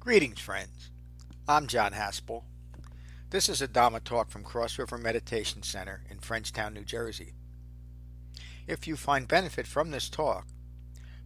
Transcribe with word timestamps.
Greetings, 0.00 0.40
friends. 0.40 0.90
I'm 1.46 1.66
John 1.66 1.92
Haspel. 1.92 2.44
This 3.28 3.50
is 3.50 3.60
a 3.60 3.68
Dhamma 3.68 4.02
talk 4.02 4.30
from 4.30 4.42
Cross 4.42 4.78
River 4.78 4.96
Meditation 4.96 5.62
Center 5.62 6.00
in 6.08 6.16
Frenchtown, 6.16 6.72
New 6.72 6.86
Jersey. 6.86 7.34
If 8.66 8.88
you 8.88 8.96
find 8.96 9.28
benefit 9.28 9.66
from 9.66 9.90
this 9.90 10.08
talk, 10.08 10.46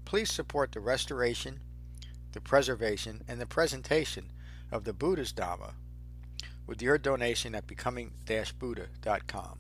please 0.05 0.33
support 0.33 0.73
the 0.73 0.81
restoration, 0.81 1.61
the 2.33 2.41
preservation, 2.41 3.23
and 3.29 3.41
the 3.41 3.47
presentation 3.47 4.33
of 4.73 4.83
the 4.83 4.93
Buddha's 4.93 5.33
Dhamma 5.33 5.75
with 6.67 6.83
your 6.83 6.99
donation 6.99 7.55
at 7.55 7.69
becoming-buddha.com. 7.69 9.59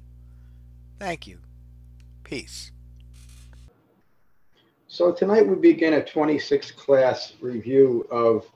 Thank 0.98 1.28
you. 1.28 1.38
Peace. 2.24 2.72
So 4.88 5.12
tonight 5.12 5.46
we 5.46 5.54
begin 5.54 5.94
a 5.94 6.00
26th 6.00 6.74
class 6.74 7.34
review 7.40 8.08
of 8.10 8.50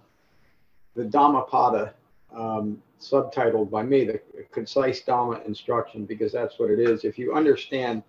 the 0.98 1.04
Dhammapada, 1.04 1.94
um, 2.36 2.82
subtitled 3.00 3.70
by 3.70 3.84
me, 3.84 4.04
the 4.04 4.20
concise 4.50 5.00
Dhamma 5.02 5.46
instruction, 5.46 6.04
because 6.04 6.32
that's 6.32 6.58
what 6.58 6.70
it 6.70 6.80
is. 6.80 7.04
If 7.04 7.18
you 7.18 7.34
understand 7.34 8.02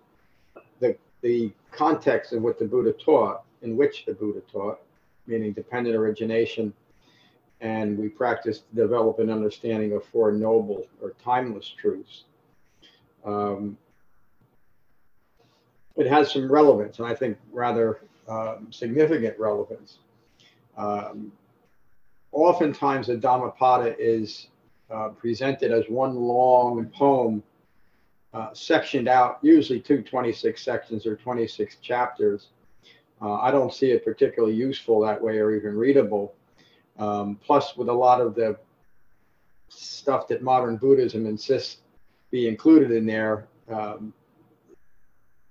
the, 0.80 0.96
the 1.22 1.52
context 1.70 2.32
of 2.32 2.42
what 2.42 2.58
the 2.58 2.64
Buddha 2.64 2.92
taught, 2.92 3.44
in 3.62 3.76
which 3.76 4.04
the 4.06 4.14
Buddha 4.14 4.40
taught, 4.50 4.80
meaning 5.28 5.52
dependent 5.52 5.94
origination, 5.94 6.72
and 7.60 7.96
we 7.96 8.08
practice 8.08 8.60
to 8.60 8.74
develop 8.74 9.20
an 9.20 9.30
understanding 9.30 9.92
of 9.92 10.04
Four 10.04 10.32
Noble 10.32 10.84
or 11.00 11.12
timeless 11.22 11.68
truths. 11.68 12.24
Um, 13.24 13.78
it 15.96 16.08
has 16.08 16.32
some 16.32 16.50
relevance, 16.50 16.98
and 16.98 17.06
I 17.06 17.14
think 17.14 17.38
rather 17.52 18.00
um, 18.26 18.68
significant 18.72 19.38
relevance. 19.38 19.98
Um, 20.76 21.30
oftentimes, 22.32 23.08
the 23.08 23.16
Dhammapada 23.16 23.96
is 23.98 24.48
uh, 24.90 25.08
presented 25.08 25.72
as 25.72 25.84
one 25.88 26.14
long 26.14 26.86
poem, 26.86 27.42
uh, 28.32 28.52
sectioned 28.52 29.08
out, 29.08 29.38
usually 29.42 29.80
two 29.80 30.02
26 30.02 30.62
sections 30.62 31.06
or 31.06 31.16
26 31.16 31.76
chapters. 31.76 32.48
Uh, 33.22 33.34
I 33.34 33.50
don't 33.50 33.72
see 33.72 33.90
it 33.90 34.04
particularly 34.04 34.54
useful 34.54 35.00
that 35.00 35.20
way 35.20 35.38
or 35.38 35.54
even 35.54 35.76
readable. 35.76 36.34
Um, 36.98 37.38
plus, 37.44 37.76
with 37.76 37.88
a 37.88 37.92
lot 37.92 38.20
of 38.20 38.34
the 38.34 38.58
stuff 39.68 40.28
that 40.28 40.42
modern 40.42 40.76
Buddhism 40.76 41.26
insists 41.26 41.78
be 42.30 42.48
included 42.48 42.90
in 42.90 43.06
there, 43.06 43.46
um, 43.68 44.12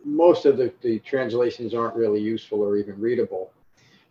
most 0.03 0.45
of 0.45 0.57
the, 0.57 0.73
the, 0.81 0.99
translations 0.99 1.73
aren't 1.73 1.95
really 1.95 2.21
useful 2.21 2.61
or 2.61 2.77
even 2.77 2.99
readable. 2.99 3.51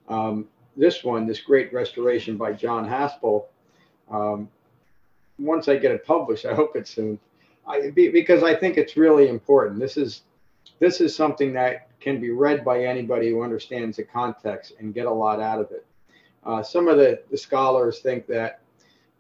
Um, 0.08 0.46
this 0.78 1.04
one, 1.04 1.26
this 1.26 1.40
great 1.40 1.72
restoration 1.72 2.36
by 2.36 2.52
John 2.52 2.88
Haspel, 2.88 3.46
um, 4.10 4.48
once 5.38 5.68
I 5.68 5.76
get 5.76 5.92
it 5.92 6.06
published, 6.06 6.46
I 6.46 6.54
hope 6.54 6.76
it's 6.76 6.94
soon, 6.94 7.18
I, 7.66 7.90
because 7.94 8.42
I 8.42 8.54
think 8.54 8.78
it's 8.78 8.96
really 8.96 9.28
important. 9.28 9.78
This 9.78 9.96
is 9.96 10.22
this 10.80 11.00
is 11.00 11.14
something 11.14 11.52
that 11.54 11.88
can 11.98 12.20
be 12.20 12.30
read 12.30 12.64
by 12.64 12.84
anybody 12.84 13.30
who 13.30 13.42
understands 13.42 13.96
the 13.96 14.04
context 14.04 14.74
and 14.78 14.94
get 14.94 15.06
a 15.06 15.10
lot 15.10 15.40
out 15.40 15.60
of 15.60 15.70
it. 15.72 15.84
Uh, 16.44 16.62
some 16.62 16.88
of 16.88 16.96
the, 16.96 17.20
the 17.30 17.36
scholars 17.36 18.00
think 18.00 18.26
that 18.26 18.60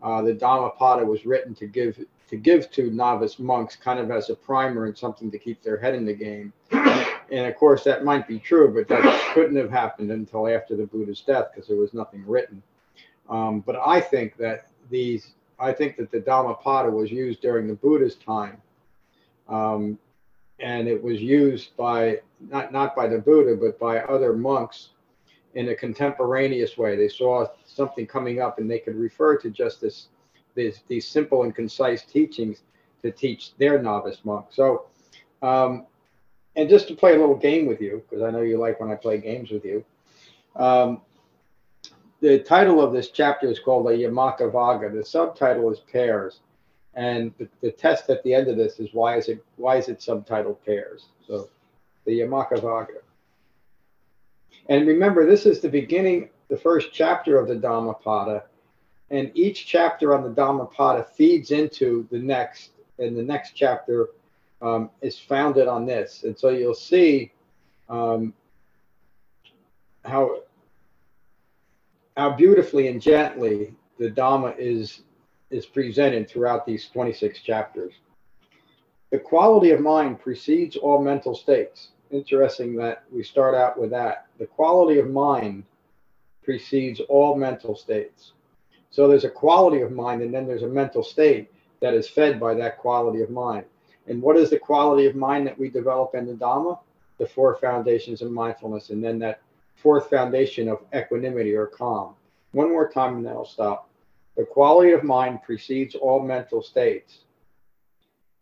uh, 0.02 0.22
the 0.22 0.32
Dhammapada 0.32 1.04
was 1.04 1.26
written 1.26 1.54
to 1.56 1.66
give 1.66 1.98
to 2.28 2.36
give 2.36 2.70
to 2.72 2.90
novice 2.90 3.38
monks 3.38 3.74
kind 3.74 3.98
of 3.98 4.10
as 4.10 4.30
a 4.30 4.34
primer 4.34 4.84
and 4.84 4.96
something 4.96 5.30
to 5.30 5.38
keep 5.38 5.62
their 5.62 5.78
head 5.78 5.94
in 5.94 6.04
the 6.04 6.14
game. 6.14 6.52
And 7.30 7.46
of 7.46 7.56
course, 7.56 7.84
that 7.84 8.04
might 8.04 8.26
be 8.26 8.38
true, 8.38 8.72
but 8.72 8.88
that 8.88 9.34
couldn't 9.34 9.56
have 9.56 9.70
happened 9.70 10.10
until 10.10 10.48
after 10.48 10.76
the 10.76 10.86
Buddha's 10.86 11.20
death 11.20 11.48
because 11.52 11.68
there 11.68 11.76
was 11.76 11.92
nothing 11.92 12.24
written. 12.26 12.62
Um, 13.28 13.60
but 13.60 13.76
I 13.76 14.00
think 14.00 14.36
that 14.38 14.68
these, 14.90 15.34
I 15.58 15.72
think 15.72 15.96
that 15.96 16.10
the 16.10 16.20
Dhammapada 16.20 16.90
was 16.90 17.10
used 17.10 17.42
during 17.42 17.66
the 17.66 17.74
Buddha's 17.74 18.14
time. 18.16 18.62
Um, 19.48 19.98
and 20.60 20.88
it 20.88 21.02
was 21.02 21.20
used 21.20 21.76
by, 21.76 22.20
not, 22.40 22.72
not 22.72 22.96
by 22.96 23.06
the 23.06 23.18
Buddha, 23.18 23.56
but 23.56 23.78
by 23.78 24.00
other 24.00 24.32
monks 24.32 24.90
in 25.54 25.68
a 25.68 25.74
contemporaneous 25.74 26.76
way. 26.76 26.96
They 26.96 27.08
saw 27.08 27.46
something 27.64 28.06
coming 28.06 28.40
up 28.40 28.58
and 28.58 28.70
they 28.70 28.78
could 28.78 28.96
refer 28.96 29.36
to 29.38 29.50
just 29.50 29.80
this, 29.80 30.08
this 30.54 30.80
these 30.88 31.06
simple 31.06 31.44
and 31.44 31.54
concise 31.54 32.04
teachings 32.04 32.62
to 33.02 33.10
teach 33.10 33.56
their 33.56 33.80
novice 33.80 34.18
monks. 34.24 34.56
So, 34.56 34.86
um, 35.42 35.86
and 36.58 36.68
just 36.68 36.88
to 36.88 36.94
play 36.94 37.14
a 37.14 37.18
little 37.18 37.36
game 37.36 37.66
with 37.66 37.80
you, 37.80 38.02
because 38.10 38.22
I 38.22 38.32
know 38.32 38.40
you 38.40 38.58
like 38.58 38.80
when 38.80 38.90
I 38.90 38.96
play 38.96 39.18
games 39.18 39.50
with 39.50 39.64
you. 39.64 39.84
Um, 40.56 41.02
the 42.20 42.40
title 42.40 42.82
of 42.82 42.92
this 42.92 43.10
chapter 43.10 43.46
is 43.48 43.60
called 43.60 43.86
the 43.86 43.92
Yamakavagga. 43.92 44.92
The 44.92 45.04
subtitle 45.04 45.70
is 45.70 45.78
Pairs, 45.78 46.40
and 46.94 47.32
the, 47.38 47.48
the, 47.60 47.70
test 47.70 48.10
at 48.10 48.24
the 48.24 48.34
end 48.34 48.48
of 48.48 48.56
this 48.56 48.80
is 48.80 48.88
why 48.92 49.16
is 49.16 49.28
it 49.28 49.44
why 49.54 49.76
is 49.76 49.88
it 49.88 50.00
subtitled 50.00 50.56
Pairs? 50.66 51.06
So, 51.24 51.48
the 52.04 52.18
Yamakavagga. 52.18 53.02
And 54.68 54.84
remember, 54.88 55.26
this 55.26 55.46
is 55.46 55.60
the 55.60 55.68
beginning, 55.68 56.28
the 56.48 56.56
first 56.56 56.88
chapter 56.92 57.38
of 57.38 57.46
the 57.46 57.54
Dhammapada. 57.54 58.42
And 59.10 59.30
each 59.34 59.64
chapter 59.64 60.12
on 60.12 60.24
the 60.24 60.30
Dhammapada 60.30 61.04
feeds 61.04 61.52
into 61.52 62.08
the 62.10 62.18
next, 62.18 62.72
and 62.98 63.16
the 63.16 63.22
next 63.22 63.52
chapter 63.52 64.08
um, 64.60 64.90
is 65.02 65.18
founded 65.18 65.68
on 65.68 65.86
this. 65.86 66.24
And 66.24 66.38
so 66.38 66.50
you'll 66.50 66.74
see 66.74 67.32
um, 67.88 68.34
how, 70.04 70.40
how 72.16 72.30
beautifully 72.30 72.88
and 72.88 73.00
gently 73.00 73.74
the 73.98 74.10
Dhamma 74.10 74.56
is, 74.58 75.02
is 75.50 75.66
presented 75.66 76.28
throughout 76.28 76.66
these 76.66 76.88
26 76.88 77.40
chapters. 77.40 77.94
The 79.10 79.18
quality 79.18 79.70
of 79.70 79.80
mind 79.80 80.20
precedes 80.20 80.76
all 80.76 81.02
mental 81.02 81.34
states 81.34 81.90
interesting 82.10 82.76
that 82.76 83.04
we 83.10 83.22
start 83.22 83.54
out 83.54 83.78
with 83.78 83.90
that. 83.90 84.26
The 84.38 84.46
quality 84.46 84.98
of 84.98 85.10
mind 85.10 85.64
precedes 86.42 87.00
all 87.00 87.36
mental 87.36 87.76
states. 87.76 88.32
So 88.90 89.06
there's 89.06 89.24
a 89.24 89.30
quality 89.30 89.82
of 89.82 89.92
mind, 89.92 90.22
and 90.22 90.32
then 90.32 90.46
there's 90.46 90.62
a 90.62 90.68
mental 90.68 91.02
state 91.02 91.50
that 91.80 91.94
is 91.94 92.08
fed 92.08 92.40
by 92.40 92.54
that 92.54 92.78
quality 92.78 93.22
of 93.22 93.30
mind. 93.30 93.64
And 94.08 94.22
what 94.22 94.36
is 94.36 94.50
the 94.50 94.58
quality 94.58 95.06
of 95.06 95.14
mind 95.14 95.46
that 95.46 95.58
we 95.58 95.68
develop 95.68 96.14
in 96.14 96.26
the 96.26 96.32
Dhamma? 96.32 96.78
The 97.18 97.26
four 97.26 97.56
foundations 97.56 98.22
of 98.22 98.30
mindfulness, 98.30 98.90
and 98.90 99.04
then 99.04 99.18
that 99.18 99.40
fourth 99.76 100.08
foundation 100.08 100.68
of 100.68 100.80
equanimity 100.94 101.54
or 101.54 101.66
calm. 101.66 102.14
One 102.52 102.70
more 102.70 102.88
time, 102.88 103.16
and 103.16 103.26
then 103.26 103.32
I'll 103.32 103.44
stop. 103.44 103.90
The 104.36 104.44
quality 104.44 104.92
of 104.92 105.02
mind 105.04 105.42
precedes 105.42 105.94
all 105.94 106.20
mental 106.20 106.62
states. 106.62 107.24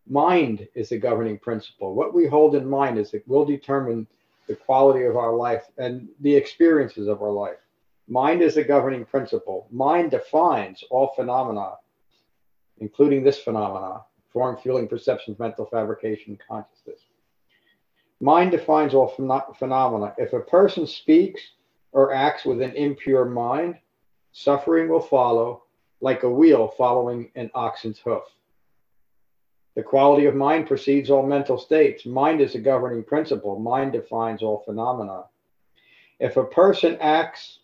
Mind 0.08 0.68
is 0.74 0.90
the 0.90 0.98
governing 0.98 1.38
principle. 1.38 1.94
What 1.94 2.14
we 2.14 2.26
hold 2.26 2.54
in 2.54 2.68
mind 2.68 2.98
is 2.98 3.12
it 3.12 3.26
will 3.26 3.44
determine 3.44 4.06
the 4.46 4.54
quality 4.54 5.04
of 5.04 5.16
our 5.16 5.34
life 5.34 5.64
and 5.78 6.08
the 6.20 6.34
experiences 6.34 7.08
of 7.08 7.22
our 7.22 7.32
life. 7.32 7.58
Mind 8.08 8.40
is 8.42 8.54
the 8.54 8.62
governing 8.62 9.04
principle. 9.04 9.66
Mind 9.72 10.12
defines 10.12 10.84
all 10.90 11.12
phenomena, 11.16 11.72
including 12.78 13.24
this 13.24 13.38
phenomena 13.38 14.02
form, 14.36 14.58
feeling, 14.58 14.86
perceptions, 14.86 15.38
mental 15.38 15.64
fabrication, 15.64 16.38
consciousness. 16.46 17.00
Mind 18.20 18.50
defines 18.50 18.92
all 18.92 19.08
ph- 19.08 19.56
phenomena. 19.58 20.14
If 20.18 20.34
a 20.34 20.40
person 20.40 20.86
speaks 20.86 21.40
or 21.92 22.12
acts 22.12 22.44
with 22.44 22.60
an 22.60 22.72
impure 22.72 23.24
mind, 23.24 23.76
suffering 24.32 24.90
will 24.90 25.00
follow 25.00 25.62
like 26.02 26.22
a 26.22 26.28
wheel 26.28 26.68
following 26.76 27.30
an 27.34 27.50
oxen's 27.54 27.98
hoof. 27.98 28.24
The 29.74 29.82
quality 29.82 30.26
of 30.26 30.34
mind 30.34 30.66
precedes 30.66 31.08
all 31.08 31.26
mental 31.26 31.56
states. 31.56 32.04
Mind 32.04 32.42
is 32.42 32.54
a 32.54 32.58
governing 32.58 33.04
principle. 33.04 33.58
Mind 33.58 33.92
defines 33.92 34.42
all 34.42 34.62
phenomena. 34.66 35.24
If 36.20 36.36
a 36.36 36.44
person 36.44 36.98
acts, 37.00 37.60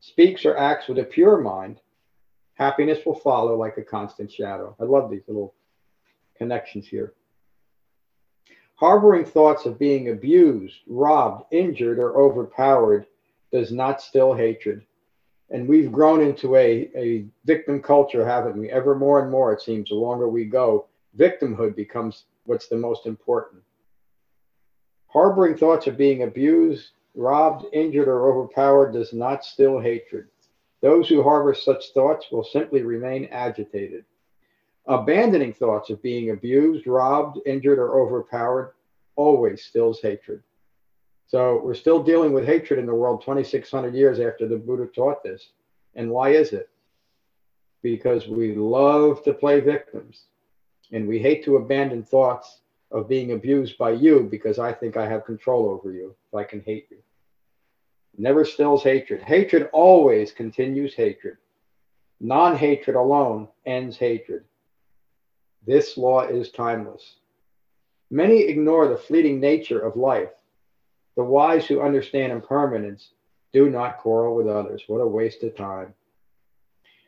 speaks, 0.00 0.46
or 0.46 0.56
acts 0.56 0.88
with 0.88 0.98
a 0.98 1.04
pure 1.04 1.38
mind, 1.42 1.82
happiness 2.54 3.04
will 3.04 3.20
follow 3.20 3.58
like 3.58 3.76
a 3.76 3.82
constant 3.82 4.32
shadow. 4.32 4.74
I 4.80 4.84
love 4.84 5.10
these 5.10 5.28
little 5.28 5.52
connections 6.36 6.86
here. 6.86 7.14
Harboring 8.76 9.24
thoughts 9.24 9.66
of 9.66 9.78
being 9.78 10.10
abused, 10.10 10.76
robbed, 10.86 11.44
injured, 11.52 11.98
or 11.98 12.20
overpowered 12.20 13.06
does 13.52 13.70
not 13.70 14.02
still 14.02 14.34
hatred. 14.34 14.84
And 15.50 15.68
we've 15.68 15.92
grown 15.92 16.20
into 16.20 16.56
a, 16.56 16.90
a 16.96 17.26
victim 17.44 17.80
culture, 17.80 18.26
haven't 18.26 18.58
we? 18.58 18.70
Ever 18.70 18.94
more 18.94 19.22
and 19.22 19.30
more, 19.30 19.52
it 19.52 19.60
seems, 19.60 19.90
the 19.90 19.94
longer 19.94 20.28
we 20.28 20.44
go 20.44 20.86
victimhood 21.16 21.76
becomes 21.76 22.24
what's 22.44 22.68
the 22.68 22.76
most 22.76 23.06
important. 23.06 23.62
Harboring 25.06 25.56
thoughts 25.56 25.86
of 25.86 25.96
being 25.96 26.24
abused, 26.24 26.90
robbed, 27.14 27.66
injured, 27.72 28.08
or 28.08 28.28
overpowered 28.28 28.92
does 28.92 29.12
not 29.12 29.44
still 29.44 29.78
hatred. 29.78 30.26
Those 30.80 31.08
who 31.08 31.22
harbor 31.22 31.54
such 31.54 31.92
thoughts 31.92 32.26
will 32.30 32.44
simply 32.44 32.82
remain 32.82 33.28
agitated. 33.30 34.04
Abandoning 34.86 35.54
thoughts 35.54 35.90
of 35.90 36.02
being 36.02 36.30
abused, 36.30 36.86
robbed, 36.86 37.40
injured, 37.46 37.78
or 37.78 38.00
overpowered 38.00 38.74
always 39.16 39.64
stills 39.64 40.00
hatred. 40.00 40.42
So 41.26 41.60
we're 41.64 41.74
still 41.74 42.02
dealing 42.02 42.32
with 42.32 42.46
hatred 42.46 42.78
in 42.78 42.86
the 42.86 42.94
world 42.94 43.22
2,600 43.22 43.94
years 43.94 44.20
after 44.20 44.46
the 44.46 44.56
Buddha 44.56 44.86
taught 44.86 45.22
this. 45.22 45.50
And 45.94 46.10
why 46.10 46.30
is 46.30 46.52
it? 46.52 46.68
because 47.84 48.26
we 48.26 48.54
love 48.54 49.22
to 49.22 49.34
play 49.34 49.60
victims 49.60 50.24
and 50.90 51.06
we 51.06 51.18
hate 51.18 51.44
to 51.44 51.56
abandon 51.56 52.02
thoughts 52.02 52.62
of 52.90 53.08
being 53.08 53.32
abused 53.32 53.76
by 53.76 53.90
you 53.90 54.26
because 54.28 54.58
I 54.58 54.72
think 54.72 54.96
I 54.96 55.06
have 55.06 55.26
control 55.26 55.68
over 55.68 55.92
you 55.92 56.16
if 56.26 56.34
I 56.34 56.44
can 56.44 56.62
hate 56.62 56.86
you. 56.90 56.96
Never 58.16 58.44
stills 58.44 58.82
hatred. 58.82 59.22
Hatred 59.22 59.68
always 59.72 60.32
continues 60.32 60.94
hatred. 60.94 61.36
Non 62.20 62.56
hatred 62.56 62.96
alone 62.96 63.48
ends 63.66 63.98
hatred. 63.98 64.44
This 65.66 65.96
law 65.96 66.22
is 66.22 66.50
timeless. 66.50 67.16
Many 68.10 68.42
ignore 68.42 68.86
the 68.86 68.98
fleeting 68.98 69.40
nature 69.40 69.80
of 69.80 69.96
life. 69.96 70.32
The 71.16 71.24
wise 71.24 71.66
who 71.66 71.80
understand 71.80 72.32
impermanence 72.32 73.12
do 73.52 73.70
not 73.70 73.98
quarrel 73.98 74.34
with 74.34 74.46
others. 74.46 74.82
What 74.88 75.00
a 75.00 75.06
waste 75.06 75.42
of 75.42 75.56
time. 75.56 75.94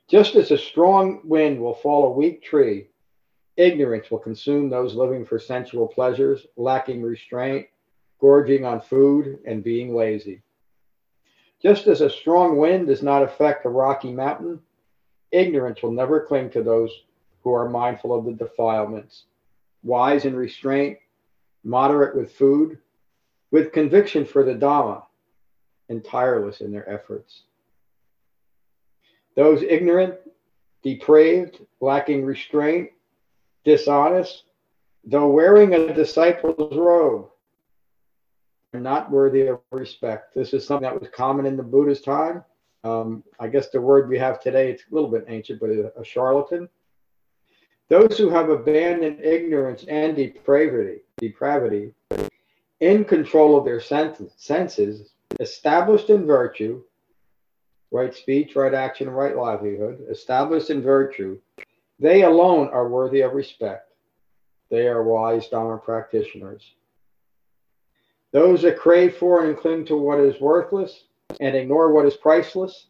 Just 0.09 0.37
as 0.37 0.51
a 0.53 0.59
strong 0.59 1.21
wind 1.25 1.61
will 1.61 1.75
fall 1.75 2.07
a 2.07 2.13
weak 2.13 2.43
tree, 2.43 2.89
ignorance 3.57 4.11
will 4.11 4.21
consume 4.21 4.71
those 4.71 4.95
living 4.95 5.25
for 5.25 5.39
sensual 5.39 5.89
pleasures, 5.89 6.47
lacking 6.57 7.03
restraint, 7.03 7.67
gorging 8.21 8.65
on 8.65 8.81
food, 8.81 9.41
and 9.47 9.65
being 9.65 9.95
lazy. 9.95 10.43
Just 11.61 11.89
as 11.89 12.01
a 12.01 12.09
strong 12.09 12.57
wind 12.57 12.87
does 12.87 13.03
not 13.03 13.23
affect 13.23 13.67
a 13.67 13.69
rocky 13.71 14.13
mountain, 14.13 14.61
ignorance 15.33 15.83
will 15.83 15.93
never 15.93 16.21
cling 16.21 16.51
to 16.51 16.63
those 16.63 17.03
who 17.47 17.55
are 17.55 17.69
mindful 17.69 18.13
of 18.13 18.25
the 18.25 18.33
defilements, 18.33 19.27
wise 19.85 20.25
in 20.25 20.35
restraint, 20.35 20.99
moderate 21.63 22.17
with 22.17 22.33
food, 22.33 22.77
with 23.53 23.71
conviction 23.71 24.25
for 24.25 24.43
the 24.43 24.53
Dhamma, 24.53 25.05
and 25.89 26.05
tireless 26.05 26.61
in 26.61 26.73
their 26.73 26.91
efforts. 26.93 27.43
Those 29.37 29.63
ignorant, 29.63 30.17
depraved, 30.83 31.61
lacking 31.81 32.25
restraint, 32.25 32.91
dishonest, 33.65 34.43
though 35.05 35.29
wearing 35.29 35.73
a 35.73 35.95
disciple's 35.95 36.77
robe, 36.77 37.29
are 38.75 38.81
not 38.81 39.09
worthy 39.09 39.47
of 39.47 39.61
respect. 39.71 40.35
This 40.35 40.53
is 40.53 40.67
something 40.67 40.83
that 40.83 41.01
was 41.01 41.11
common 41.11 41.47
in 41.47 41.57
the 41.57 41.63
Buddha's 41.63 42.01
time. 42.01 42.43
Um, 42.83 43.23
I 43.39 43.47
guess 43.47 43.69
the 43.69 43.81
word 43.81 44.09
we 44.09 44.19
have 44.19 44.41
today, 44.41 44.73
it's 44.73 44.83
a 44.91 44.93
little 44.93 45.09
bit 45.09 45.27
ancient, 45.29 45.61
but 45.61 45.71
a, 45.71 45.93
a 45.97 46.05
charlatan. 46.05 46.69
Those 47.89 48.19
who 48.19 48.29
have 48.31 48.51
abandoned 48.51 49.21
ignorance 49.21 49.85
and 49.89 50.17
depravity, 50.17 51.03
depravity, 51.19 51.95
in 52.81 53.05
control 53.05 53.57
of 53.57 53.65
their 53.65 53.81
senses, 53.81 55.13
established 55.39 56.11
in 56.11 56.27
virtue, 56.27 56.83
right 57.93 58.13
speech, 58.13 58.57
right 58.57 58.75
action, 58.75 59.09
right 59.09 59.37
livelihood, 59.37 60.05
established 60.11 60.71
in 60.71 60.83
virtue, 60.83 61.39
they 61.99 62.25
alone 62.25 62.69
are 62.69 62.89
worthy 62.89 63.21
of 63.21 63.35
respect. 63.35 63.93
They 64.69 64.89
are 64.89 65.05
wise 65.05 65.49
Dharma 65.49 65.79
practitioners. 65.79 66.75
Those 68.33 68.63
that 68.63 68.79
crave 68.79 69.17
for 69.17 69.47
and 69.47 69.57
cling 69.57 69.87
to 69.87 69.97
what 69.97 70.19
is 70.19 70.41
worthless 70.41 71.05
and 71.41 71.55
ignore 71.55 71.93
what 71.93 72.07
is 72.07 72.17
priceless, 72.17 72.89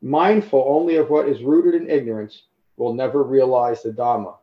mindful 0.00 0.64
only 0.66 0.96
of 0.96 1.10
what 1.10 1.28
is 1.28 1.42
rooted 1.42 1.80
in 1.80 1.90
ignorance, 1.90 2.44
will 2.80 2.94
never 2.94 3.22
realize 3.22 3.82
the 3.82 3.90
Dhamma. 3.90 4.36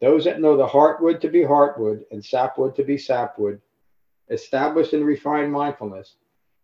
Those 0.00 0.24
that 0.24 0.40
know 0.40 0.56
the 0.56 0.66
heartwood 0.66 1.20
to 1.20 1.28
be 1.28 1.40
heartwood 1.42 2.04
and 2.10 2.24
sapwood 2.24 2.74
to 2.76 2.82
be 2.82 2.96
sapwood, 2.96 3.60
established 4.30 4.94
in 4.94 5.04
refined 5.04 5.52
mindfulness, 5.52 6.14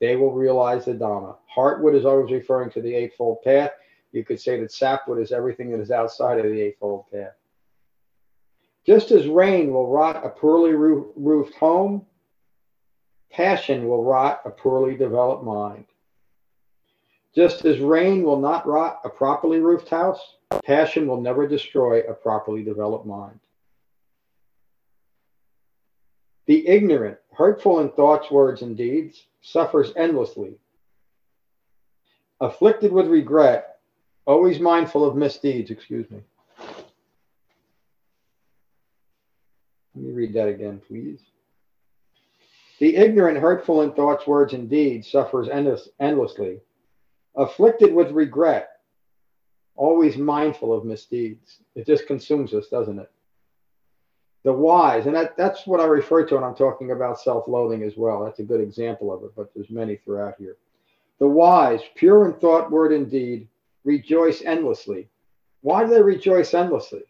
they 0.01 0.17
will 0.17 0.33
realize 0.33 0.87
the 0.87 0.95
Dhamma. 0.95 1.37
Heartwood 1.55 1.95
is 1.95 2.07
always 2.07 2.33
referring 2.33 2.71
to 2.71 2.81
the 2.81 2.95
Eightfold 2.95 3.43
Path. 3.43 3.73
You 4.13 4.25
could 4.25 4.41
say 4.41 4.59
that 4.61 4.73
sapwood 4.73 5.21
is 5.21 5.31
everything 5.31 5.71
that 5.73 5.81
is 5.81 5.91
outside 5.91 6.39
of 6.39 6.47
the 6.47 6.61
Eightfold 6.61 7.05
Path. 7.13 7.35
Just 8.87 9.11
as 9.11 9.27
rain 9.27 9.75
will 9.75 9.89
rot 9.89 10.25
a 10.25 10.31
poorly 10.31 10.73
roofed 10.73 11.55
home, 11.57 12.07
passion 13.31 13.89
will 13.89 14.05
rot 14.05 14.41
a 14.47 14.51
poorly 14.51 14.97
developed 14.97 15.45
mind. 15.45 15.85
Just 17.35 17.67
as 17.67 17.79
rain 17.81 18.23
will 18.23 18.41
not 18.41 18.67
rot 18.67 19.01
a 19.05 19.11
properly 19.11 19.61
roofed 19.61 19.91
house, 19.91 20.36
passion 20.65 21.07
will 21.07 21.21
never 21.21 21.47
destroy 21.47 22.01
a 22.01 22.15
properly 22.15 22.63
developed 22.63 23.07
mind. 23.07 23.41
The 26.47 26.67
ignorant, 26.67 27.19
hurtful 27.33 27.81
in 27.81 27.91
thoughts, 27.91 28.31
words, 28.31 28.63
and 28.63 28.77
deeds, 28.77 29.27
suffers 29.43 29.93
endlessly. 29.97 30.55
Afflicted 32.41 32.93
with 32.93 33.07
regret, 33.07 33.79
always 34.27 34.61
mindful 34.61 35.05
of 35.05 35.17
misdeeds, 35.17 35.71
excuse 35.71 36.09
me. 36.11 36.21
Let 39.95 40.05
me 40.05 40.13
read 40.13 40.35
that 40.35 40.49
again, 40.49 40.81
please. 40.87 41.21
The 42.79 42.95
ignorant, 42.95 43.39
hurtful 43.39 43.83
in 43.83 43.93
thoughts, 43.93 44.27
words, 44.27 44.53
and 44.53 44.69
deeds 44.69 45.11
suffers 45.11 45.49
endless, 45.49 45.89
endlessly. 45.99 46.61
Afflicted 47.35 47.93
with 47.93 48.11
regret, 48.11 48.76
always 49.77 50.17
mindful 50.17 50.73
of 50.73 50.85
misdeeds. 50.85 51.59
It 51.75 51.87
just 51.87 52.07
consumes 52.07 52.55
us, 52.55 52.69
doesn't 52.69 52.99
it? 52.99 53.11
the 54.47 54.53
wise, 54.53 55.07
and 55.07 55.17
that, 55.17 55.37
that's 55.37 55.67
what 55.67 55.81
I 55.81 55.87
refer 55.87 56.25
to 56.25 56.37
when 56.37 56.45
I'm 56.45 56.55
talking 56.55 56.93
about 56.93 57.19
self-loathing 57.19 57.83
as 57.83 57.97
well. 57.97 58.25
That's 58.25 58.39
a 58.39 58.45
good 58.45 58.61
example 58.61 59.13
of 59.13 59.25
it, 59.25 59.33
but 59.35 59.53
there's 59.53 59.71
many 59.71 59.97
throughout 59.97 60.37
here. 60.39 60.57
The 61.19 61.27
wise, 61.27 61.81
pure 61.97 62.27
in 62.27 62.35
thought, 62.35 62.71
word, 62.71 62.93
and 62.93 63.11
deed, 63.11 63.49
rejoice 63.83 64.43
endlessly. 64.43 65.09
Why 65.63 65.83
do 65.83 65.91
they 65.91 66.01
rejoice 66.01 66.55
endlessly? 66.55 67.03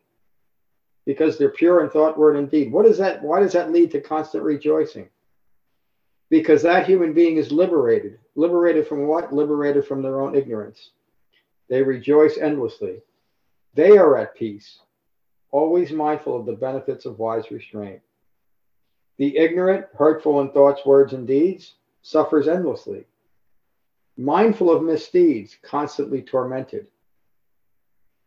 Because 1.04 1.36
they're 1.36 1.50
pure 1.50 1.84
in 1.84 1.90
thought, 1.90 2.16
word, 2.16 2.36
and 2.36 2.50
deed. 2.50 2.72
What 2.72 2.86
is 2.86 2.96
that? 2.96 3.22
Why 3.22 3.40
does 3.40 3.52
that 3.52 3.70
lead 3.70 3.90
to 3.90 4.00
constant 4.00 4.42
rejoicing? 4.42 5.10
Because 6.30 6.62
that 6.62 6.86
human 6.86 7.12
being 7.12 7.36
is 7.36 7.52
liberated. 7.52 8.18
Liberated 8.34 8.88
from 8.88 9.06
what? 9.06 9.34
Liberated 9.34 9.86
from 9.86 10.00
their 10.00 10.22
own 10.22 10.34
ignorance. 10.34 10.92
They 11.68 11.82
rejoice 11.82 12.38
endlessly. 12.38 13.02
They 13.74 13.98
are 13.98 14.16
at 14.16 14.34
peace 14.34 14.78
always 15.56 15.90
mindful 15.90 16.38
of 16.38 16.44
the 16.44 16.52
benefits 16.52 17.06
of 17.06 17.18
wise 17.18 17.50
restraint. 17.50 18.00
The 19.16 19.38
ignorant, 19.38 19.86
hurtful 19.94 20.40
in 20.42 20.50
thoughts, 20.50 20.84
words, 20.84 21.14
and 21.14 21.26
deeds, 21.26 21.76
suffers 22.02 22.46
endlessly. 22.46 23.06
Mindful 24.18 24.70
of 24.70 24.82
misdeeds, 24.82 25.56
constantly 25.62 26.20
tormented. 26.20 26.88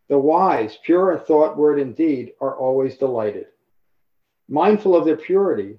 The 0.07 0.17
wise, 0.17 0.79
pure 0.83 1.11
in 1.11 1.19
thought, 1.19 1.55
word, 1.55 1.79
and 1.79 1.95
deed, 1.95 2.33
are 2.41 2.57
always 2.57 2.97
delighted. 2.97 3.47
Mindful 4.47 4.95
of 4.95 5.05
their 5.05 5.17
purity, 5.17 5.77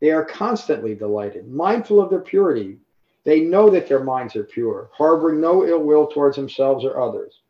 they 0.00 0.12
are 0.12 0.24
constantly 0.24 0.94
delighted. 0.94 1.46
Mindful 1.46 2.00
of 2.00 2.08
their 2.08 2.20
purity, 2.20 2.78
they 3.24 3.40
know 3.40 3.70
that 3.70 3.88
their 3.88 4.02
minds 4.02 4.36
are 4.36 4.44
pure, 4.44 4.90
harboring 4.92 5.40
no 5.40 5.66
ill 5.66 5.82
will 5.82 6.06
towards 6.06 6.36
themselves 6.36 6.84
or 6.84 7.00
others. 7.00 7.40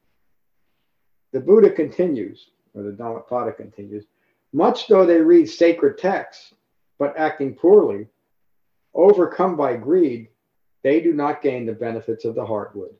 The 1.32 1.40
Buddha 1.40 1.70
continues 1.70 2.50
or 2.74 2.82
the 2.82 2.92
Dhammapada 2.92 3.52
continues, 3.52 4.04
much 4.52 4.88
though 4.88 5.06
they 5.06 5.20
read 5.20 5.48
sacred 5.48 5.98
texts, 5.98 6.54
but 6.98 7.16
acting 7.16 7.54
poorly, 7.54 8.08
overcome 8.94 9.56
by 9.56 9.76
greed, 9.76 10.28
they 10.82 11.00
do 11.00 11.12
not 11.12 11.42
gain 11.42 11.66
the 11.66 11.72
benefits 11.72 12.24
of 12.24 12.34
the 12.34 12.44
heartwood. 12.44 12.94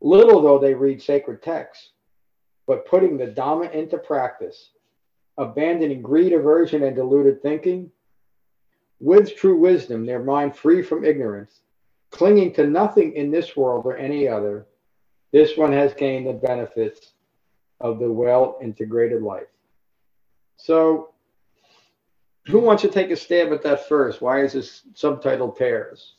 Little 0.00 0.42
though 0.42 0.58
they 0.58 0.74
read 0.74 1.02
sacred 1.02 1.42
texts, 1.42 1.90
but 2.66 2.86
putting 2.86 3.16
the 3.16 3.26
Dhamma 3.26 3.72
into 3.72 3.98
practice, 3.98 4.70
abandoning 5.38 6.02
greed, 6.02 6.32
aversion, 6.32 6.82
and 6.82 6.96
deluded 6.96 7.42
thinking, 7.42 7.90
with 9.00 9.36
true 9.36 9.58
wisdom, 9.58 10.06
their 10.06 10.22
mind 10.22 10.56
free 10.56 10.82
from 10.82 11.04
ignorance, 11.04 11.60
clinging 12.10 12.52
to 12.54 12.66
nothing 12.66 13.14
in 13.14 13.30
this 13.30 13.56
world 13.56 13.84
or 13.86 13.96
any 13.96 14.26
other, 14.26 14.66
this 15.32 15.56
one 15.56 15.72
has 15.72 15.92
gained 15.94 16.26
the 16.26 16.32
benefits 16.32 17.12
of 17.80 17.98
the 17.98 18.10
well 18.10 18.58
integrated 18.62 19.22
life. 19.22 19.48
So, 20.56 21.10
who 22.46 22.60
wants 22.60 22.82
to 22.82 22.88
take 22.88 23.10
a 23.10 23.16
stab 23.16 23.52
at 23.52 23.62
that 23.62 23.88
first? 23.88 24.22
Why 24.22 24.42
is 24.42 24.52
this 24.52 24.82
subtitled 24.94 25.58
pairs? 25.58 26.14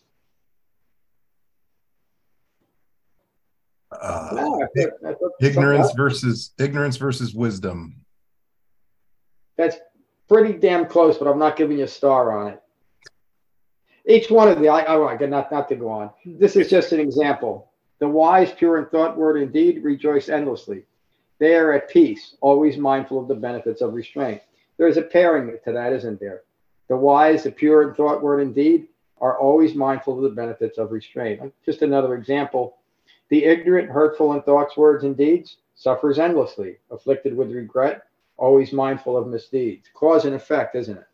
Uh, 3.91 4.29
no, 4.33 4.61
I 4.61 4.79
thought, 4.79 4.93
I 5.07 5.13
thought 5.13 5.31
ignorance 5.41 5.93
versus 5.93 6.51
ignorance 6.59 6.97
versus 6.97 7.33
wisdom. 7.33 7.95
That's 9.57 9.77
pretty 10.27 10.53
damn 10.59 10.85
close, 10.85 11.17
but 11.17 11.27
I'm 11.27 11.39
not 11.39 11.55
giving 11.55 11.77
you 11.77 11.85
a 11.85 11.87
star 11.87 12.37
on 12.37 12.53
it. 12.53 12.61
Each 14.07 14.31
one 14.31 14.47
of 14.47 14.59
the, 14.59 14.69
I, 14.69 14.81
I 14.83 15.17
not 15.25 15.51
not 15.51 15.67
to 15.69 15.75
go 15.75 15.89
on. 15.89 16.11
This 16.25 16.55
is 16.55 16.69
just 16.69 16.93
an 16.93 16.99
example. 17.01 17.71
The 17.99 18.07
wise, 18.07 18.51
pure 18.53 18.77
in 18.77 18.85
thought, 18.85 19.17
word, 19.17 19.41
and 19.41 19.51
deed, 19.51 19.83
rejoice 19.83 20.29
endlessly. 20.29 20.85
They 21.39 21.55
are 21.55 21.73
at 21.73 21.89
peace, 21.89 22.35
always 22.39 22.77
mindful 22.77 23.19
of 23.19 23.27
the 23.27 23.35
benefits 23.35 23.81
of 23.81 23.93
restraint. 23.93 24.41
There 24.77 24.87
is 24.87 24.97
a 24.97 25.01
pairing 25.01 25.57
to 25.65 25.71
that, 25.73 25.91
isn't 25.93 26.19
there? 26.19 26.43
The 26.87 26.95
wise, 26.95 27.43
the 27.43 27.51
pure 27.51 27.89
in 27.89 27.95
thought, 27.95 28.23
word, 28.23 28.41
and 28.41 28.55
deed 28.55 28.87
are 29.19 29.37
always 29.37 29.75
mindful 29.75 30.15
of 30.15 30.23
the 30.23 30.35
benefits 30.35 30.77
of 30.77 30.91
restraint. 30.91 31.41
Just 31.65 31.81
another 31.81 32.15
example. 32.15 32.77
The 33.29 33.43
ignorant, 33.43 33.89
hurtful 33.89 34.33
in 34.33 34.41
thoughts, 34.43 34.77
words, 34.77 35.03
and 35.03 35.17
deeds 35.17 35.57
suffers 35.75 36.17
endlessly, 36.17 36.77
afflicted 36.91 37.35
with 37.35 37.51
regret, 37.51 38.03
always 38.37 38.71
mindful 38.71 39.17
of 39.17 39.27
misdeeds. 39.27 39.89
Cause 39.93 40.25
and 40.25 40.33
effect, 40.33 40.75
isn't 40.75 40.97
it? 40.97 41.07